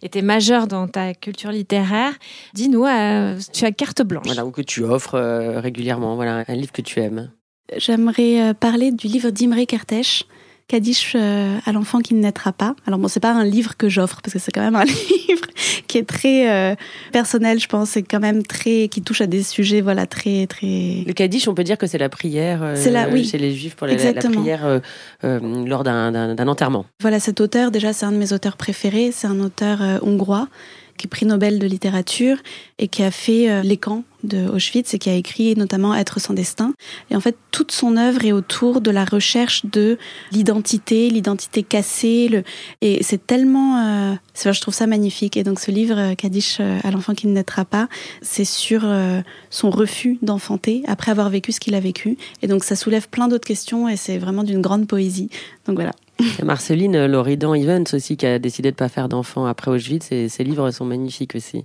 était 0.03 0.23
majeure 0.23 0.67
dans 0.67 0.87
ta 0.87 1.15
culture 1.15 1.51
littéraire. 1.51 2.13
Dis-nous, 2.55 2.85
euh, 2.85 3.39
tu 3.53 3.65
as 3.65 3.73
carte 3.73 4.03
blanche. 4.03 4.27
Voilà, 4.27 4.45
ou 4.45 4.51
que 4.51 4.63
tu 4.63 4.85
offres 4.85 5.15
euh, 5.15 5.61
régulièrement. 5.61 6.17
Voilà, 6.17 6.45
un 6.47 6.55
livre 6.55 6.73
que 6.73 6.83
tu 6.83 7.01
aimes. 7.01 7.31
J'aimerais 7.77 8.55
parler 8.55 8.93
du 8.93 9.09
livre 9.09 9.31
d'Imre 9.31 9.67
Kertész 9.67 10.25
Kadish 10.69 11.13
euh, 11.15 11.59
à 11.65 11.71
l'enfant 11.71 12.01
qui 12.01 12.15
ne 12.15 12.21
naîtra 12.21 12.53
pas. 12.53 12.75
Alors 12.87 12.99
bon, 12.99 13.07
c'est 13.07 13.21
pas 13.21 13.33
un 13.33 13.45
livre 13.45 13.77
que 13.77 13.89
j'offre 13.89 14.21
parce 14.21 14.33
que 14.33 14.41
c'est 14.41 14.51
quand 14.51 14.63
même 14.63 14.75
un 14.75 14.85
livre 15.29 15.47
qui 15.87 15.99
est 15.99 16.07
très 16.07 16.51
euh, 16.51 16.75
personnel, 17.13 17.61
je 17.61 17.69
pense, 17.69 17.91
c'est 17.91 18.03
quand 18.03 18.19
même 18.19 18.43
très 18.43 18.89
qui 18.89 19.01
touche 19.01 19.21
à 19.21 19.27
des 19.27 19.45
sujets 19.45 19.81
voilà 19.81 20.07
très 20.07 20.47
très. 20.49 21.05
Le 21.07 21.13
Kadish, 21.13 21.47
on 21.47 21.55
peut 21.55 21.63
dire 21.63 21.79
que 21.79 21.87
c'est 21.87 21.99
la 21.99 22.09
prière 22.09 22.63
euh, 22.65 23.23
chez 23.23 23.39
les 23.39 23.55
Juifs 23.55 23.77
pour 23.77 23.87
la, 23.87 23.95
la 23.95 24.13
prière 24.15 24.81
lors 25.23 25.85
d'un 25.85 26.49
enterrement. 26.49 26.85
Voilà, 27.01 27.21
cet 27.21 27.41
auteur 27.41 27.71
déjà, 27.71 27.93
c'est 27.93 28.07
un 28.07 28.13
de 28.13 28.17
mes 28.17 28.33
auteurs 28.33 28.57
préférés. 28.57 29.11
C'est 29.13 29.29
un 29.29 29.39
auteur 29.39 29.81
hongrois 30.03 30.49
qui 30.97 31.07
est 31.07 31.11
prix 31.11 31.27
Nobel 31.27 31.59
de 31.59 31.67
littérature 31.67 32.39
et 32.79 32.89
qui 32.89 33.03
a 33.03 33.11
fait 33.11 33.51
euh, 33.51 33.63
les 33.63 33.77
camps 33.77 34.05
de 34.25 34.49
Auschwitz 34.49 34.93
et 34.95 34.99
qui 34.99 35.09
a 35.09 35.15
écrit 35.15 35.55
notamment 35.55 35.95
Être 35.95 36.21
sans 36.21 36.35
destin. 36.35 36.75
Et 37.11 37.17
en 37.17 37.21
fait, 37.21 37.37
toute 37.53 37.71
son 37.71 37.97
œuvre 37.97 38.25
est 38.25 38.33
autour 38.33 38.81
de 38.81 38.91
la 38.91 39.05
recherche 39.05 39.65
de 39.67 39.99
l'identité, 40.33 41.09
l'identité 41.11 41.63
cassée. 41.63 42.29
Le... 42.29 42.43
Et 42.81 43.03
c'est 43.03 43.27
tellement... 43.27 44.13
Euh... 44.13 44.15
je 44.35 44.61
trouve 44.61 44.75
ça 44.75 44.87
magnifique. 44.87 45.37
Et 45.37 45.45
donc 45.45 45.61
ce 45.61 45.71
livre, 45.71 45.99
euh, 45.99 46.15
Kadish 46.15 46.59
euh, 46.61 46.79
à 46.83 46.91
l'enfant 46.91 47.15
qui 47.15 47.27
ne 47.27 47.33
naîtra 47.33 47.65
pas, 47.65 47.89
c'est 48.23 48.45
sur 48.45 48.85
son 49.51 49.71
refus 49.71 50.19
d'enfanter 50.23 50.83
après 50.87 51.11
avoir 51.11 51.31
vécu 51.31 51.53
ce 51.53 51.61
qu'il 51.61 51.75
a 51.75 51.81
vécu. 51.81 52.17
Et 52.43 52.47
donc 52.47 52.65
ça 52.65 52.77
soulève 52.77 53.09
plein 53.09 53.29
d'autres 53.29 53.47
questions 53.47 53.89
et 53.89 53.97
c'est 53.97 54.19
vraiment 54.19 54.43
d'une 54.43 54.61
grande 54.61 54.87
poésie. 54.87 55.31
Donc 55.67 55.77
voilà. 55.77 55.93
Marceline 56.43 57.07
Loridan 57.07 57.55
Evans 57.55 57.85
aussi 57.93 58.17
qui 58.17 58.27
a 58.27 58.39
décidé 58.39 58.71
de 58.71 58.75
ne 58.75 58.79
pas 58.79 58.89
faire 58.89 59.09
d'enfant 59.09 59.47
après 59.47 59.71
Auschwitz 59.71 60.13
et 60.13 60.29
ses 60.29 60.45
livres 60.45 60.71
sont 60.71 60.85
magnifiques 60.85 61.35
aussi. 61.35 61.65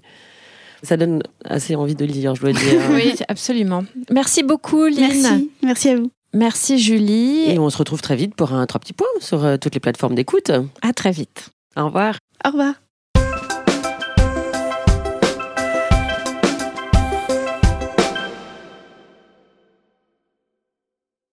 Ça 0.84 0.98
donne 0.98 1.22
assez 1.46 1.76
envie 1.76 1.96
de 1.96 2.06
lire, 2.06 2.36
je 2.36 2.42
dois 2.42 2.54
dire. 2.54 2.82
oui, 2.92 3.14
absolument. 3.28 3.84
Merci 4.12 4.44
beaucoup, 4.44 4.86
Lynn. 4.86 5.22
Merci, 5.22 5.52
merci 5.64 5.90
à 5.90 5.96
vous. 5.98 6.12
Merci, 6.34 6.80
Julie. 6.80 7.50
Et 7.50 7.60
on 7.60 7.70
se 7.70 7.78
retrouve 7.78 8.02
très 8.02 8.16
vite 8.16 8.36
pour 8.36 8.54
un 8.54 8.66
trois 8.66 8.80
petits 8.80 8.94
points 8.94 9.08
sur 9.20 9.44
euh, 9.44 9.58
toutes 9.58 9.74
les 9.74 9.82
plateformes 9.82 10.16
d'écoute. 10.16 10.52
À 10.82 10.94
très 10.94 11.12
vite. 11.12 11.50
Au 11.76 11.86
revoir. 11.86 12.18
Au 12.46 12.50
revoir. 12.50 12.81